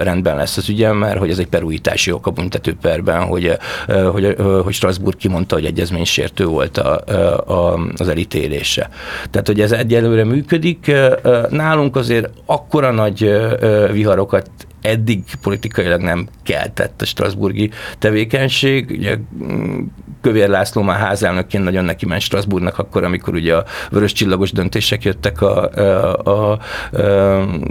[0.00, 3.56] rendben lesz az ügye, mert hogy ez egy perújítási ok a büntetőperben, hogy,
[3.86, 7.00] ö, hogy, ö, hogy Strasbourg kimondta, hogy egyezménysértő volt a,
[7.46, 8.88] a, az elítélése.
[9.30, 10.92] Tehát, hogy ez egyelőre működik.
[11.50, 13.30] Nálunk azért akkora nagy
[13.92, 14.50] viharokat
[14.80, 18.90] eddig politikailag nem keltett a Strasburgi tevékenység.
[18.90, 19.80] Ugye mm,
[20.20, 25.04] Kövér László már házelnökként nagyon neki ment Strasbourgnak akkor, amikor ugye a vörös csillagos döntések
[25.04, 26.58] jöttek a, a, a, a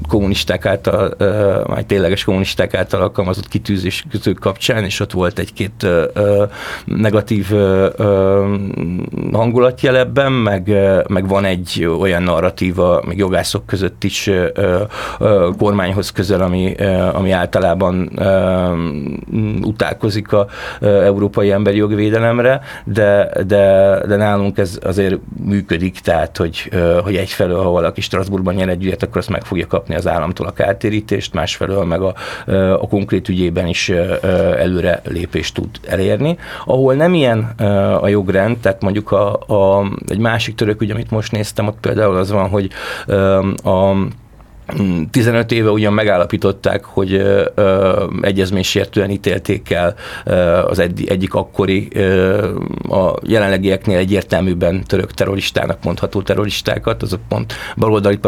[0.09, 4.05] kommunisták által, a, tényleges kommunisták által alkalmazott kitűzés
[4.39, 5.87] kapcsán, és ott volt egy-két
[6.85, 7.51] negatív
[9.31, 10.71] hangulatjel ebben, meg,
[11.07, 14.29] meg van egy olyan narratíva, még jogászok között is
[15.57, 16.75] kormányhoz közel, ami,
[17.13, 18.09] ami általában
[19.61, 20.47] utálkozik a
[20.81, 21.81] európai emberi
[22.35, 25.15] jogvédelemre, de, de, de nálunk ez azért
[25.45, 26.71] működik, tehát hogy,
[27.03, 30.47] hogy egyfelől, ha valaki Strasbourgban nyer egy ügyet, akkor azt meg fogja kapni az államtól
[30.47, 32.13] a kártérítést, másfelől meg a,
[32.79, 33.89] a konkrét ügyében is
[34.57, 36.37] előre lépést tud elérni.
[36.65, 37.39] Ahol nem ilyen
[38.01, 42.15] a jogrend, tehát mondjuk a, a, egy másik török ügy, amit most néztem, ott például
[42.15, 42.69] az van, hogy
[43.63, 43.93] a
[45.11, 49.95] 15 éve ugyan megállapították, hogy ö, ö, egyezménysértően ítélték el
[50.25, 52.49] ö, az egy, egyik akkori ö,
[52.89, 58.19] a jelenlegieknél egyértelműben török terroristának mondható terroristákat, azok pont baloldali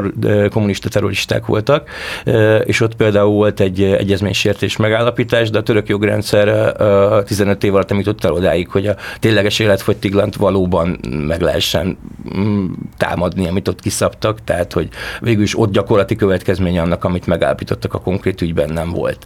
[0.49, 1.89] kommunista terroristák voltak,
[2.23, 7.75] ö, és ott például volt egy egyezménysértés megállapítás, de a török jogrendszer ö, 15 év
[7.75, 11.97] alatt nem jutott el odáig, hogy a tényleges életfogytiglant valóban meg lehessen
[12.37, 12.65] mm,
[12.97, 14.89] támadni, amit ott kiszabtak, tehát hogy
[15.21, 19.25] végül is ott gyakorlati következménye annak, amit megállapítottak a konkrét ügyben nem volt.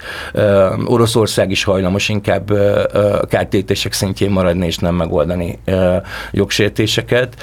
[0.86, 2.52] Oroszország is hajlamos inkább
[3.30, 5.60] kártérítések szintjén maradni és nem megoldani
[6.32, 7.36] jogsértéseket,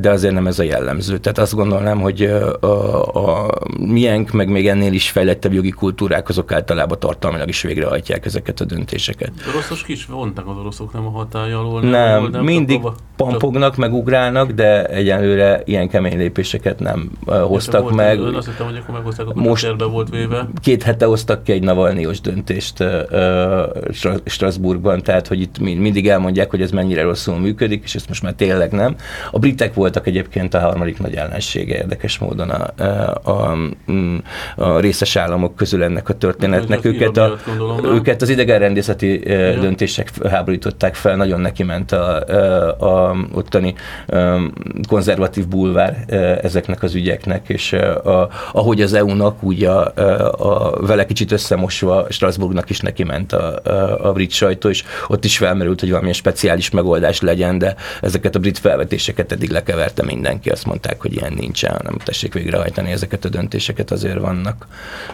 [0.00, 1.18] de azért nem ez a jellemző.
[1.18, 2.22] Tehát azt gondolnám, hogy
[2.60, 2.66] a,
[3.14, 8.60] a miénk, meg még ennél is fejlettebb jogi kultúrák, azok általában tartalmilag is végrehajtják ezeket
[8.60, 9.30] a döntéseket.
[9.86, 11.80] Ki is vontak az oroszok, nem a hatály alól.
[11.80, 18.18] Nem, nem mindig csak pampognak, meg ugrálnak, de egyelőre ilyen kemény lépéseket nem hoztak meg.
[18.18, 20.48] Ön azt hittem, hogy akkor meghozták, akkor most volt véve.
[20.62, 26.62] Két hete hoztak ki egy Navalnyios döntést uh, Strasbourgban, tehát hogy itt mindig elmondják, hogy
[26.62, 28.96] ez mennyire rosszul működik, és ezt most már tényleg nem.
[29.30, 33.56] A britek voltak egyébként a harmadik nagy ellensége érdekes módon a, a, a,
[34.56, 36.84] a részes államok közül ennek a történetnek.
[36.84, 39.60] Őket, a, gondolom, őket az idegenrendészeti ja.
[39.60, 42.26] döntések háborították fel, nagyon neki ment a,
[42.80, 43.74] a, a ottani
[44.88, 46.04] konzervatív bulvár
[46.42, 52.06] ezeknek az ügyeknek, és a, ahogy az EU-nak, úgy a, a, a vele kicsit összemosva
[52.10, 56.16] Strasbourgnak is neki ment a, a, a brit sajtó, és ott is felmerült, hogy valamilyen
[56.16, 61.32] speciális megoldás legyen, de ezeket a brit felvetéseket eddig lekeverte mindenki, azt mondták, hogy ilyen
[61.32, 64.66] nincsen, nem tessék végrehajtani ezeket a döntéseket, azért vannak.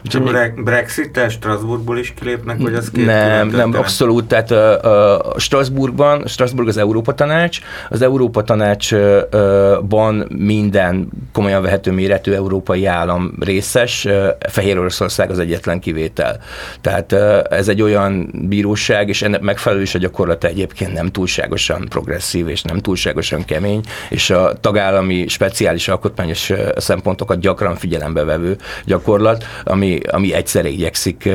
[0.04, 5.38] Úgyhogy Bre- Brexit-tel Strasbourgból is kilépnek, vagy az két Nem, nem, abszolút, tehát a, a
[5.38, 14.06] Strasbourgban, Strasbourg az Európa Tanács, az Európa Tanácsban minden komolyan vehető méretű európai állam részes,
[14.48, 16.38] Fehér Oroszország az egyetlen kivétel.
[16.80, 17.12] Tehát
[17.50, 22.62] ez egy olyan bíróság, és ennek megfelelő is a gyakorlata egyébként nem túlságosan progresszív, és
[22.62, 23.80] nem túlságosan kemény,
[24.10, 31.28] és a tagállami speciális alkotmányos szempontokat gyakran figyelembe vevő gyakorlat, ami, ami egyszerre igyekszik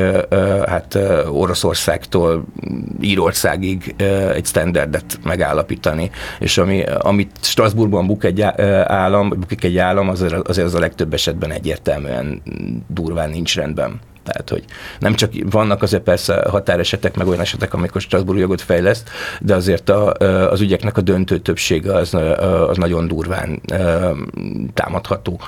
[0.66, 0.98] hát
[1.28, 2.44] Oroszországtól
[3.00, 3.94] Írországig
[4.34, 8.42] egy standardet megállapítani, és ami, amit Strasbourgban buk egy
[8.86, 11.50] állam, bukik egy állam, az, azért az a legtöbb esetben
[12.04, 12.42] egyértelműen
[12.88, 14.00] durván nincs rendben.
[14.24, 14.64] Tehát, hogy
[14.98, 19.88] nem csak vannak azért persze határesetek, meg olyan esetek, amikor Strasbourg jogot fejleszt, de azért
[19.88, 20.12] a,
[20.50, 22.14] az ügyeknek a döntő többsége az,
[22.68, 23.60] az nagyon durván
[24.74, 25.40] támadható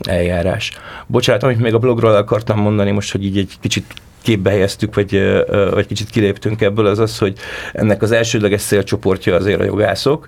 [0.00, 0.72] eljárás.
[1.06, 5.22] Bocsánat, amit még a blogról akartam mondani most, hogy így egy kicsit képbe helyeztük, vagy,
[5.70, 7.38] vagy kicsit kiléptünk ebből, az az, hogy
[7.72, 10.26] ennek az elsődleges célcsoportja azért a jogászok,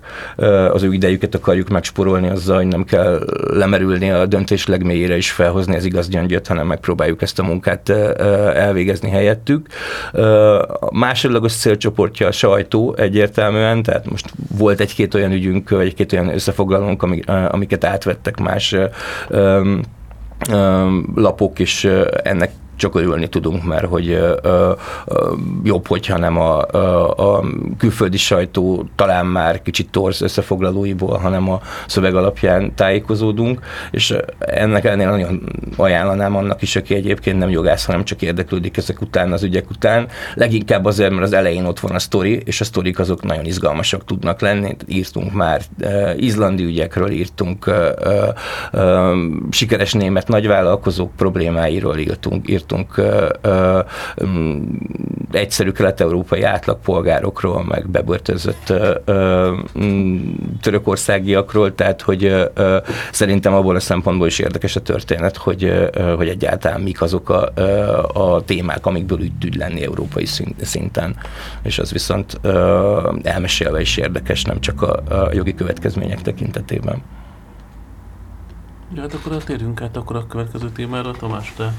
[0.71, 5.75] az ő idejüket akarjuk megsporolni azzal, hogy nem kell lemerülni a döntés legmélyére is felhozni
[5.75, 7.89] az igaz gyöngyöt, hanem megpróbáljuk ezt a munkát
[8.55, 9.67] elvégezni helyettük.
[10.79, 16.33] A másodlagos célcsoportja a sajtó egyértelműen, tehát most volt egy-két olyan ügyünk, vagy egy-két olyan
[16.33, 17.03] összefoglalónk,
[17.49, 18.75] amiket átvettek más
[21.15, 21.89] lapok, és
[22.23, 24.73] ennek csak örülni tudunk, mert hogy ö, ö,
[25.63, 27.43] jobb, hogyha nem a, a, a
[27.77, 33.59] külföldi sajtó talán már kicsit torz összefoglalóiból, hanem a szöveg alapján tájékozódunk,
[33.91, 35.43] és ennek ennél nagyon
[35.77, 40.07] ajánlanám annak is, aki egyébként nem jogász, hanem csak érdeklődik ezek után, az ügyek után.
[40.33, 44.05] Leginkább azért, mert az elején ott van a sztori, és a sztorik azok nagyon izgalmasak
[44.05, 44.75] tudnak lenni.
[44.87, 45.61] Írtunk már
[46.15, 47.75] izlandi ügyekről, írtunk uh,
[48.73, 49.11] uh,
[49.51, 53.01] sikeres német nagyvállalkozók problémáiról, írtunk, írtunk írtunk
[55.31, 58.73] egyszerű kelet-európai átlagpolgárokról, meg bebörtözött
[60.61, 62.49] törökországiakról, tehát hogy
[63.11, 67.51] szerintem abból a szempontból is érdekes a történet, hogy, hogy egyáltalán mik azok a,
[68.13, 70.25] a témák, amikből tud lenni európai
[70.61, 71.15] szinten.
[71.63, 72.39] És az viszont
[73.23, 77.01] elmesélve is érdekes, nem csak a, a jogi következmények tekintetében.
[78.95, 81.73] Ja, hát akkor térjünk át akkor a következő témára, Tamás, te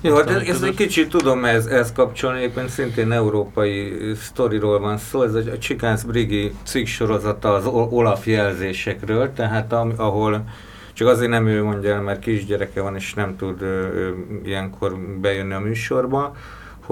[0.00, 4.98] jó, hát ez, ez egy kicsit tudom ez, ez kapcsolni, éppen szintén európai sztoriról van
[4.98, 10.44] szó, ez a Csikáns Brigi cikk sorozata az Olaf jelzésekről, tehát am, ahol
[10.92, 14.10] csak azért nem ő mondja el, mert kisgyereke van, és nem tud ö, ö,
[14.44, 16.36] ilyenkor bejönni a műsorba,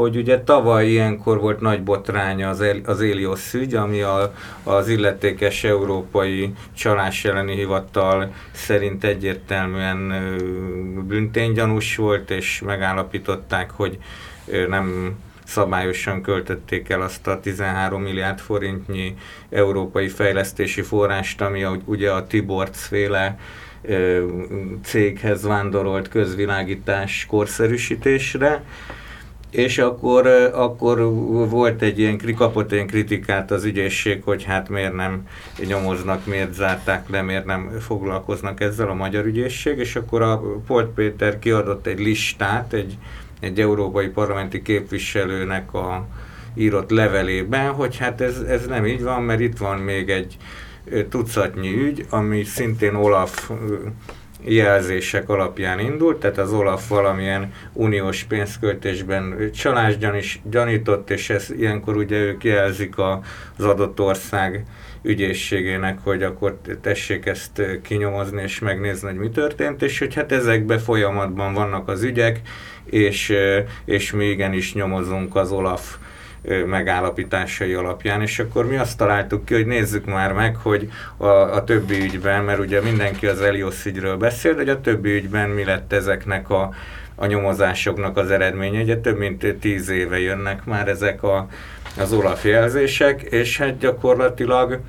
[0.01, 5.65] hogy ugye tavaly ilyenkor volt nagy botránya az, az Elios ügy, ami a, az illetékes
[5.65, 10.13] európai csalás elleni hivatal szerint egyértelműen
[11.09, 13.99] bünténygyanús volt, és megállapították, hogy
[14.69, 19.15] nem szabályosan költötték el azt a 13 milliárd forintnyi
[19.51, 23.39] európai fejlesztési forrást, ami a, ugye a Tiborc féle
[24.83, 28.63] céghez vándorolt közvilágítás korszerűsítésre
[29.51, 30.99] és akkor, akkor
[31.49, 35.27] volt egy ilyen, kapott ilyen kritikát az ügyészség, hogy hát miért nem
[35.67, 40.89] nyomoznak, miért zárták le, miért nem foglalkoznak ezzel a magyar ügyészség, és akkor a Polt
[40.89, 42.99] Péter kiadott egy listát, egy,
[43.41, 46.07] egy európai parlamenti képviselőnek a
[46.55, 50.37] írott levelében, hogy hát ez, ez nem így van, mert itt van még egy
[51.09, 53.51] tucatnyi ügy, ami szintén Olaf
[54.45, 61.97] jelzések alapján indult, tehát az Olaf valamilyen uniós pénzköltésben csalás gyanís, gyanított, és ez ilyenkor
[61.97, 64.65] ugye ők jelzik az adott ország
[65.03, 70.79] ügyészségének, hogy akkor tessék ezt kinyomozni és megnézni, hogy mi történt, és hogy hát ezekben
[70.79, 72.41] folyamatban vannak az ügyek,
[72.85, 73.33] és,
[73.85, 75.97] és mi igenis nyomozunk az Olaf
[76.67, 81.65] megállapításai alapján, és akkor mi azt találtuk ki, hogy nézzük már meg, hogy a, a
[81.65, 85.65] többi ügyben, mert ugye mindenki az Elios ügyről beszél, de hogy a többi ügyben mi
[85.65, 86.75] lett ezeknek a,
[87.15, 88.81] a nyomozásoknak az eredménye.
[88.83, 91.49] Ugye több mint tíz éve jönnek már ezek a,
[91.99, 94.81] az Olaf jelzések, és hát gyakorlatilag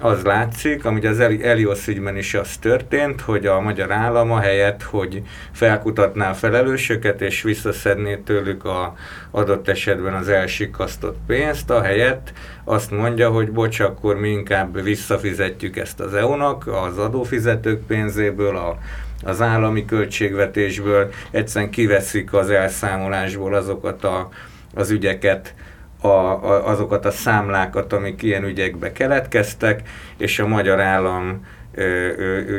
[0.00, 4.82] az látszik, amit az Elios ügyben is az történt, hogy a magyar állam a helyett,
[4.82, 5.22] hogy
[5.52, 8.94] felkutatná a felelősöket és visszaszedné tőlük a
[9.30, 12.32] adott esetben az elsikasztott pénzt, a helyett
[12.64, 18.78] azt mondja, hogy bocs, akkor mi inkább visszafizetjük ezt az EU-nak, az adófizetők pénzéből, a
[19.24, 24.28] az állami költségvetésből, egyszerűen kiveszik az elszámolásból azokat a,
[24.74, 25.54] az ügyeket,
[26.00, 31.46] a, a, azokat a számlákat, amik ilyen ügyekbe keletkeztek, és a magyar állam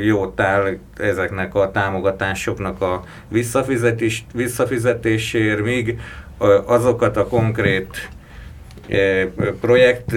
[0.02, 6.00] jót áll ezeknek a támogatásoknak a visszafizetés, visszafizetésért, míg
[6.66, 8.10] azokat a konkrét
[9.62, 10.12] projekt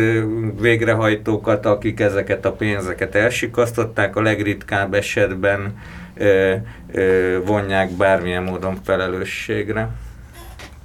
[0.61, 5.79] végrehajtókat, akik ezeket a pénzeket elsikasztották, a legritkább esetben
[7.45, 9.89] vonják bármilyen módon felelősségre.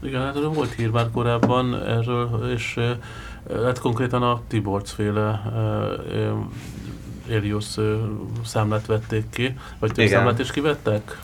[0.02, 2.80] Igen, hát volt hír már korábban erről, és
[3.66, 5.42] hát konkrétan a Tiborcs féle
[7.30, 7.66] Elios
[8.46, 11.18] számlát vették ki, vagy több számlát is kivettek?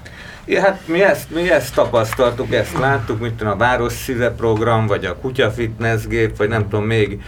[0.46, 5.06] Ja, hát mi ezt, mi ezt tapasztaltuk, ezt láttuk, mint a Város Szíve program, vagy
[5.06, 7.22] a Kutya Fitness gép, vagy nem tudom, még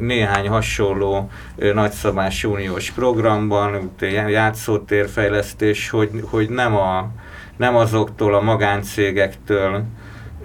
[0.00, 1.30] néhány hasonló
[1.74, 3.90] nagyszabású uniós programban,
[4.28, 7.10] játszótérfejlesztés, hogy, hogy nem, a,
[7.56, 9.84] nem azoktól a magáncégektől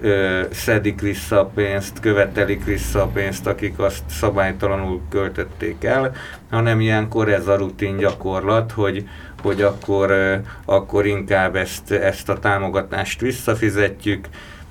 [0.00, 6.12] ö, szedik vissza a pénzt, követelik vissza a pénzt, akik azt szabálytalanul költötték el,
[6.50, 9.08] hanem ilyenkor ez a rutin gyakorlat, hogy,
[9.42, 10.34] hogy akkor, ö,
[10.64, 14.28] akkor inkább ezt, ezt a támogatást visszafizetjük,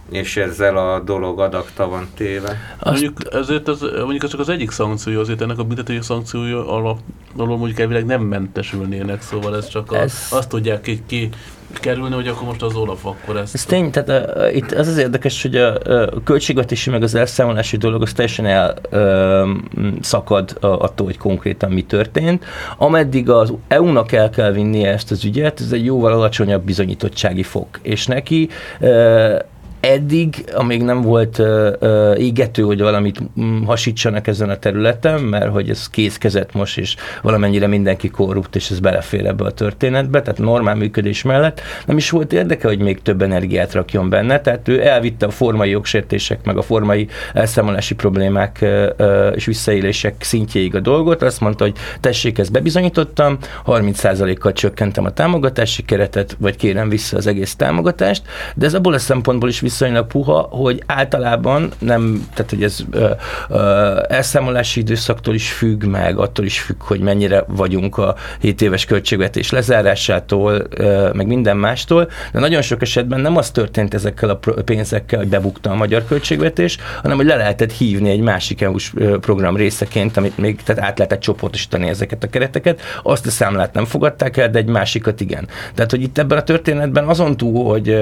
[0.09, 2.57] és ezzel a dolog adakta van téve.
[2.84, 6.99] Mondjuk, ezért az, mondjuk az csak az egyik szankciója, azért ennek a büntetői szankciója alap,
[7.38, 10.28] alól mondjuk elvileg nem mentesülnének, szóval ez csak a, ez...
[10.30, 11.30] azt tudják ki, ki
[11.74, 13.53] kerülni, hogy akkor most az Olaf akkor ezt...
[13.53, 17.78] Ez tény, tehát uh, itt az az érdekes, hogy a, a költségvetési meg az elszámolási
[17.78, 18.45] dolog az teljesen
[18.89, 22.45] elszakad uh, attól, hogy konkrétan mi történt.
[22.78, 27.80] Ameddig az EU-nak el kell vinnie ezt az ügyet, ez egy jóval alacsonyabb bizonyítottsági fok.
[27.82, 28.49] És neki
[28.80, 29.39] uh,
[29.88, 35.51] eddig, amíg nem volt uh, uh, égető, hogy valamit um, hasítsanak ezen a területen, mert
[35.51, 40.39] hogy ez kézkezett most, és valamennyire mindenki korrupt, és ez belefér ebbe a történetbe, tehát
[40.39, 41.61] normál működés mellett.
[41.85, 45.70] Nem is volt érdeke, hogy még több energiát rakjon benne, tehát ő elvitte a formai
[45.70, 51.75] jogsértések, meg a formai elszámolási problémák uh, és visszaélések szintjéig a dolgot, azt mondta, hogy
[51.99, 58.24] tessék, ezt bebizonyítottam, 30%-kal csökkentem a támogatási keretet, vagy kérem vissza az egész támogatást,
[58.55, 63.09] de ez abból a szempontból is viszonylag puha, hogy általában nem, tehát hogy ez ö,
[63.49, 68.86] ö, elszámolási időszaktól is függ, meg attól is függ, hogy mennyire vagyunk a 7 éves
[68.86, 74.39] költségvetés lezárásától, ö, meg minden mástól, de nagyon sok esetben nem az történt ezekkel a
[74.66, 79.55] pénzekkel, hogy bebukta a magyar költségvetés, hanem hogy le lehetett hívni egy másik EU-s program
[79.55, 82.82] részeként, amit még tehát át lehetett csoportosítani ezeket a kereteket.
[83.04, 85.47] Azt a számlát nem fogadták el, de egy másikat igen.
[85.75, 87.97] Tehát, hogy itt ebben a történetben azon túl, hogy,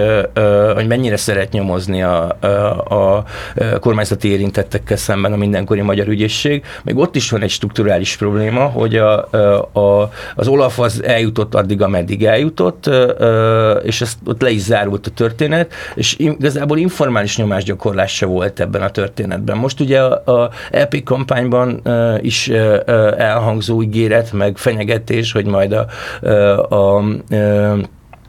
[0.73, 3.23] hogy mennyire szeret nyomozni a, a, a
[3.79, 6.63] kormányzati érintettekkel szemben a mindenkori magyar ügyészség.
[6.83, 9.23] Még ott is van egy strukturális probléma, hogy a,
[9.73, 12.89] a, az Olaf az eljutott addig, ameddig eljutott,
[13.83, 18.89] és ezt ott le is zárult a történet, és igazából informális nyomásgyakorlás volt ebben a
[18.89, 19.57] történetben.
[19.57, 21.81] Most ugye a, a EP kampányban
[22.21, 22.47] is
[23.17, 25.85] elhangzó ígéret, meg fenyegetés, hogy majd a,
[26.75, 27.03] a, a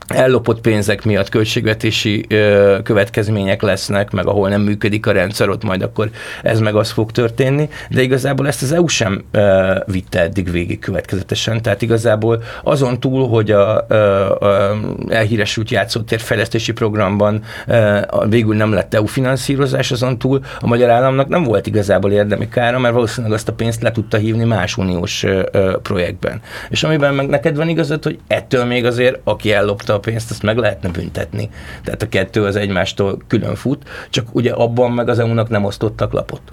[0.07, 5.83] ellopott pénzek miatt költségvetési ö, következmények lesznek, meg ahol nem működik a rendszer, ott majd
[5.83, 6.11] akkor
[6.43, 10.79] ez meg az fog történni, de igazából ezt az EU sem ö, vitte eddig végig
[10.79, 13.95] következetesen, tehát igazából azon túl, hogy a, a,
[14.41, 14.77] a
[15.09, 21.29] elhíresült játszótér fejlesztési programban ö, végül nem lett EU finanszírozás, azon túl a magyar államnak
[21.29, 25.23] nem volt igazából érdemi kára, mert valószínűleg azt a pénzt le tudta hívni más uniós
[25.23, 26.41] ö, ö, projektben.
[26.69, 30.43] És amiben meg neked van igazad, hogy ettől még azért, aki ellopta a pénzt, azt
[30.43, 31.51] meg lehetne büntetni.
[31.83, 36.13] Tehát a kettő az egymástól külön fut, csak ugye abban meg az EU-nak nem osztottak
[36.13, 36.53] lapot.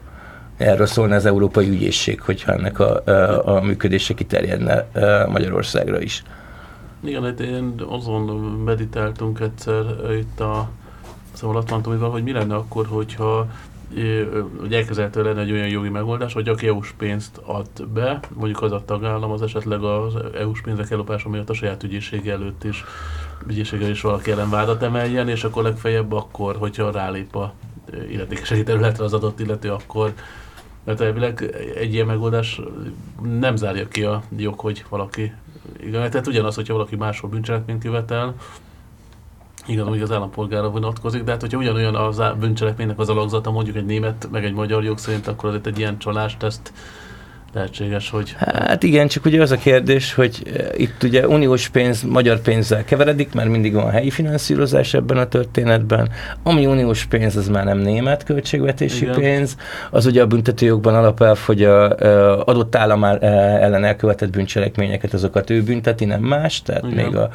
[0.58, 4.88] Erről szólna az Európai Ügyészség, hogyha ennek a, a, a működése kiterjedne
[5.28, 6.24] Magyarországra is.
[7.04, 8.22] Igen, hát én azon
[8.66, 9.84] meditáltunk egyszer
[10.20, 10.70] itt a
[11.34, 13.48] szóval Atlantomival, hogy mi lenne akkor, hogyha
[14.60, 18.72] hogy elkezdhető lenne egy olyan jogi megoldás, hogy aki EU-s pénzt ad be, mondjuk az
[18.72, 22.84] a tagállam, az esetleg az EU-s pénzek ellopása miatt a saját ügyészség előtt is
[23.48, 27.54] ügyészséggel is valaki ellen vádat emeljen, és akkor legfeljebb akkor, hogyha rálép a
[28.10, 30.14] illetékeségi területre az adott illető, akkor
[30.84, 32.62] mert elvileg egy ilyen megoldás
[33.22, 35.32] nem zárja ki a jog, hogy valaki
[35.80, 38.36] igen, tehát ugyanaz, hogyha valaki máshol bűncselekményt követel,
[39.66, 43.86] igen, úgy az állampolgára vonatkozik, de hát hogyha ugyanolyan az bűncselekménynek az alakzata, mondjuk egy
[43.86, 46.74] német, meg egy magyar jog szerint, akkor azért egy ilyen csalást ezt
[47.54, 48.36] lehetséges, hogy...
[48.38, 52.84] Hát igen, csak ugye az a kérdés, hogy eh, itt ugye uniós pénz magyar pénzzel
[52.84, 56.10] keveredik, mert mindig van helyi finanszírozás ebben a történetben.
[56.44, 59.16] Ami uniós pénz, az már nem német költségvetési igen.
[59.16, 59.56] pénz,
[59.92, 65.64] az ugye a büntetőjogban alapelv, hogy a, a adott állam ellen elkövetett bűncselekményeket, azokat ő
[65.64, 67.06] bünteti, nem más, tehát igen.
[67.06, 67.30] még a,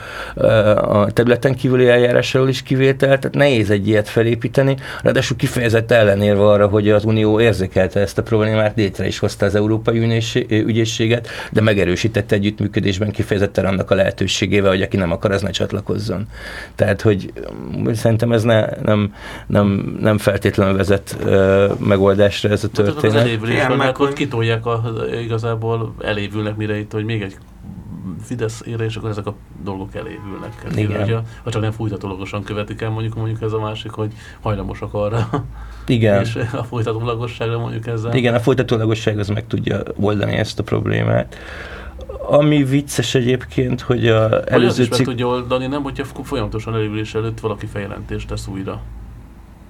[1.01, 6.67] a területen kívüli eljárásról is kivétel, tehát nehéz egy ilyet felépíteni, ráadásul kifejezett ellenérve arra,
[6.67, 9.99] hogy az Unió érzékelte ezt a problémát, létre is hozta az Európai
[10.49, 16.27] ügyészséget, de megerősítette együttműködésben kifejezetten annak a lehetőségével, hogy aki nem akar, az ne csatlakozzon.
[16.75, 17.33] Tehát, hogy
[17.77, 19.15] mm, szerintem ez ne, nem,
[19.47, 23.05] nem, nem feltétlenül vezet uh, megoldásra ez a történet.
[23.05, 24.83] Az elévülés meg, hogy kitolják a,
[25.23, 27.37] igazából elévülnek mire itt, hogy még egy
[28.23, 30.67] Fidesz ére, és akkor ezek a dolgok elévülnek.
[30.75, 30.99] Igen.
[30.99, 35.29] Hogyha, ha csak nem fújtatólagosan követik el, mondjuk, mondjuk ez a másik, hogy hajlamosak arra.
[35.87, 36.21] Igen.
[36.21, 38.15] És a folytatólagosságra mondjuk ezzel.
[38.15, 41.37] Igen, a folytatólagosság az meg tudja oldani ezt a problémát.
[42.31, 45.07] Ami vicces egyébként, hogy a előző cikk...
[45.07, 48.81] tudja oldani, nem, hogyha folyamatosan elévülés előtt valaki feljelentést tesz újra.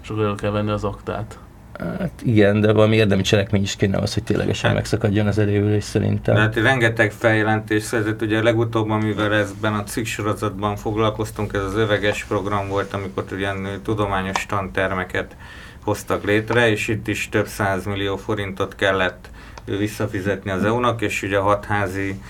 [0.03, 1.39] És akkor el kell venni az aktát.
[1.79, 5.85] Hát igen, de valami érdemi cselekmény is kéne az, hogy ténylegesen hát, megszakadjon az elévülés
[5.85, 6.37] szerintem.
[6.37, 12.25] Hát rengeteg feljelentés szerzett, ugye legutóbb, amivel ezben a cikk sorozatban foglalkoztunk, ez az öveges
[12.25, 15.37] program volt, amikor ilyen tudományos tantermeket
[15.85, 17.49] hoztak létre, és itt is több
[17.85, 19.31] millió forintot kellett
[19.65, 22.21] visszafizetni az EU-nak, és ugye a hatházi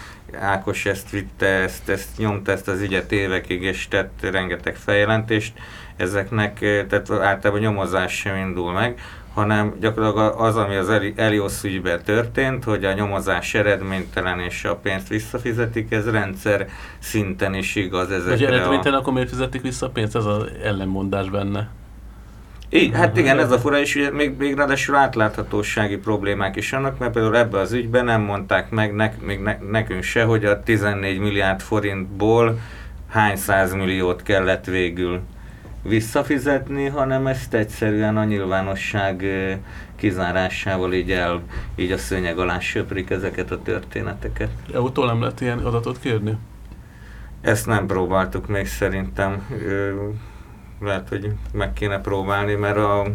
[0.40, 5.52] Ákos ezt vitte, ezt, ezt nyomta ezt az ügyet évekig, és tett rengeteg feljelentést.
[5.96, 9.00] Ezeknek, tehát általában nyomozás sem indul meg,
[9.39, 15.09] hanem gyakorlatilag az, ami az Elios ügyben történt, hogy a nyomozás eredménytelen és a pénzt
[15.09, 18.31] visszafizetik, ez rendszer szinten is igaz ezekre.
[18.31, 19.01] Hogy eredménytelen, a...
[19.01, 20.16] akkor miért fizetik vissza a pénzt?
[20.16, 21.69] Ez az ellenmondás benne.
[22.69, 26.98] I, hát igen, ez a fura, és ugye még, még ráadásul átláthatósági problémák is vannak,
[26.98, 30.62] mert például ebbe az ügyben nem mondták meg ne, még ne, nekünk se, hogy a
[30.62, 32.59] 14 milliárd forintból
[33.09, 33.39] hány
[33.74, 35.20] milliót kellett végül
[35.82, 39.24] visszafizetni, hanem ezt egyszerűen a nyilvánosság
[39.96, 41.42] kizárásával így, el,
[41.76, 44.50] így a szőnyeg alá söprik ezeket a történeteket.
[44.74, 46.36] EU-tól nem lehet ilyen adatot kérni?
[47.40, 49.46] Ezt nem próbáltuk még szerintem.
[50.80, 53.06] Lehet, hogy meg kéne próbálni, mert a,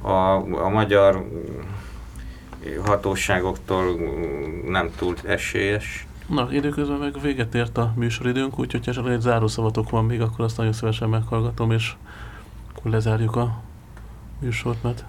[0.00, 1.28] a, a magyar
[2.84, 3.84] hatóságoktól
[4.66, 6.06] nem túl esélyes.
[6.26, 10.44] Na, időközben meg véget ért a műsoridőnk, úgyhogy ha csak egy zárószavatok van még, akkor
[10.44, 11.92] azt nagyon szívesen meghallgatom, és
[12.74, 13.62] akkor lezárjuk a
[14.40, 15.04] műsort, mert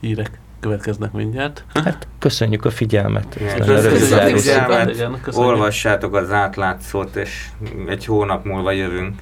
[0.00, 1.64] hírek következnek mindjárt.
[1.74, 3.38] Hát köszönjük a figyelmet.
[3.56, 4.90] Köszönjük a figyelmet.
[4.94, 7.48] Igen, Olvassátok az átlátszót, és
[7.88, 9.18] egy hónap múlva jövünk.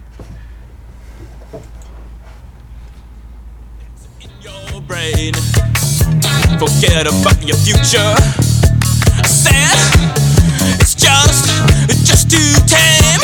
[6.58, 8.14] Forget about your future.
[9.24, 10.31] Sad.
[11.02, 11.46] Just,
[12.06, 13.18] just yourself.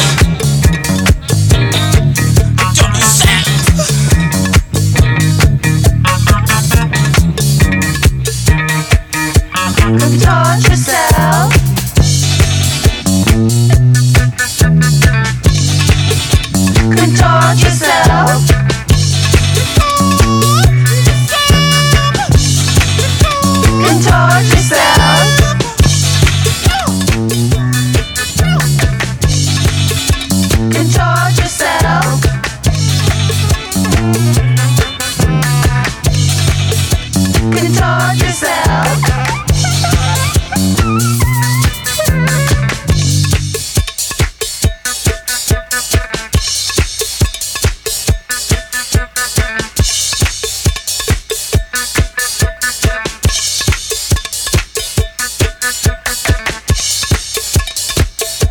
[10.69, 11.53] Yourself.
[16.97, 18.58] Contort yourself.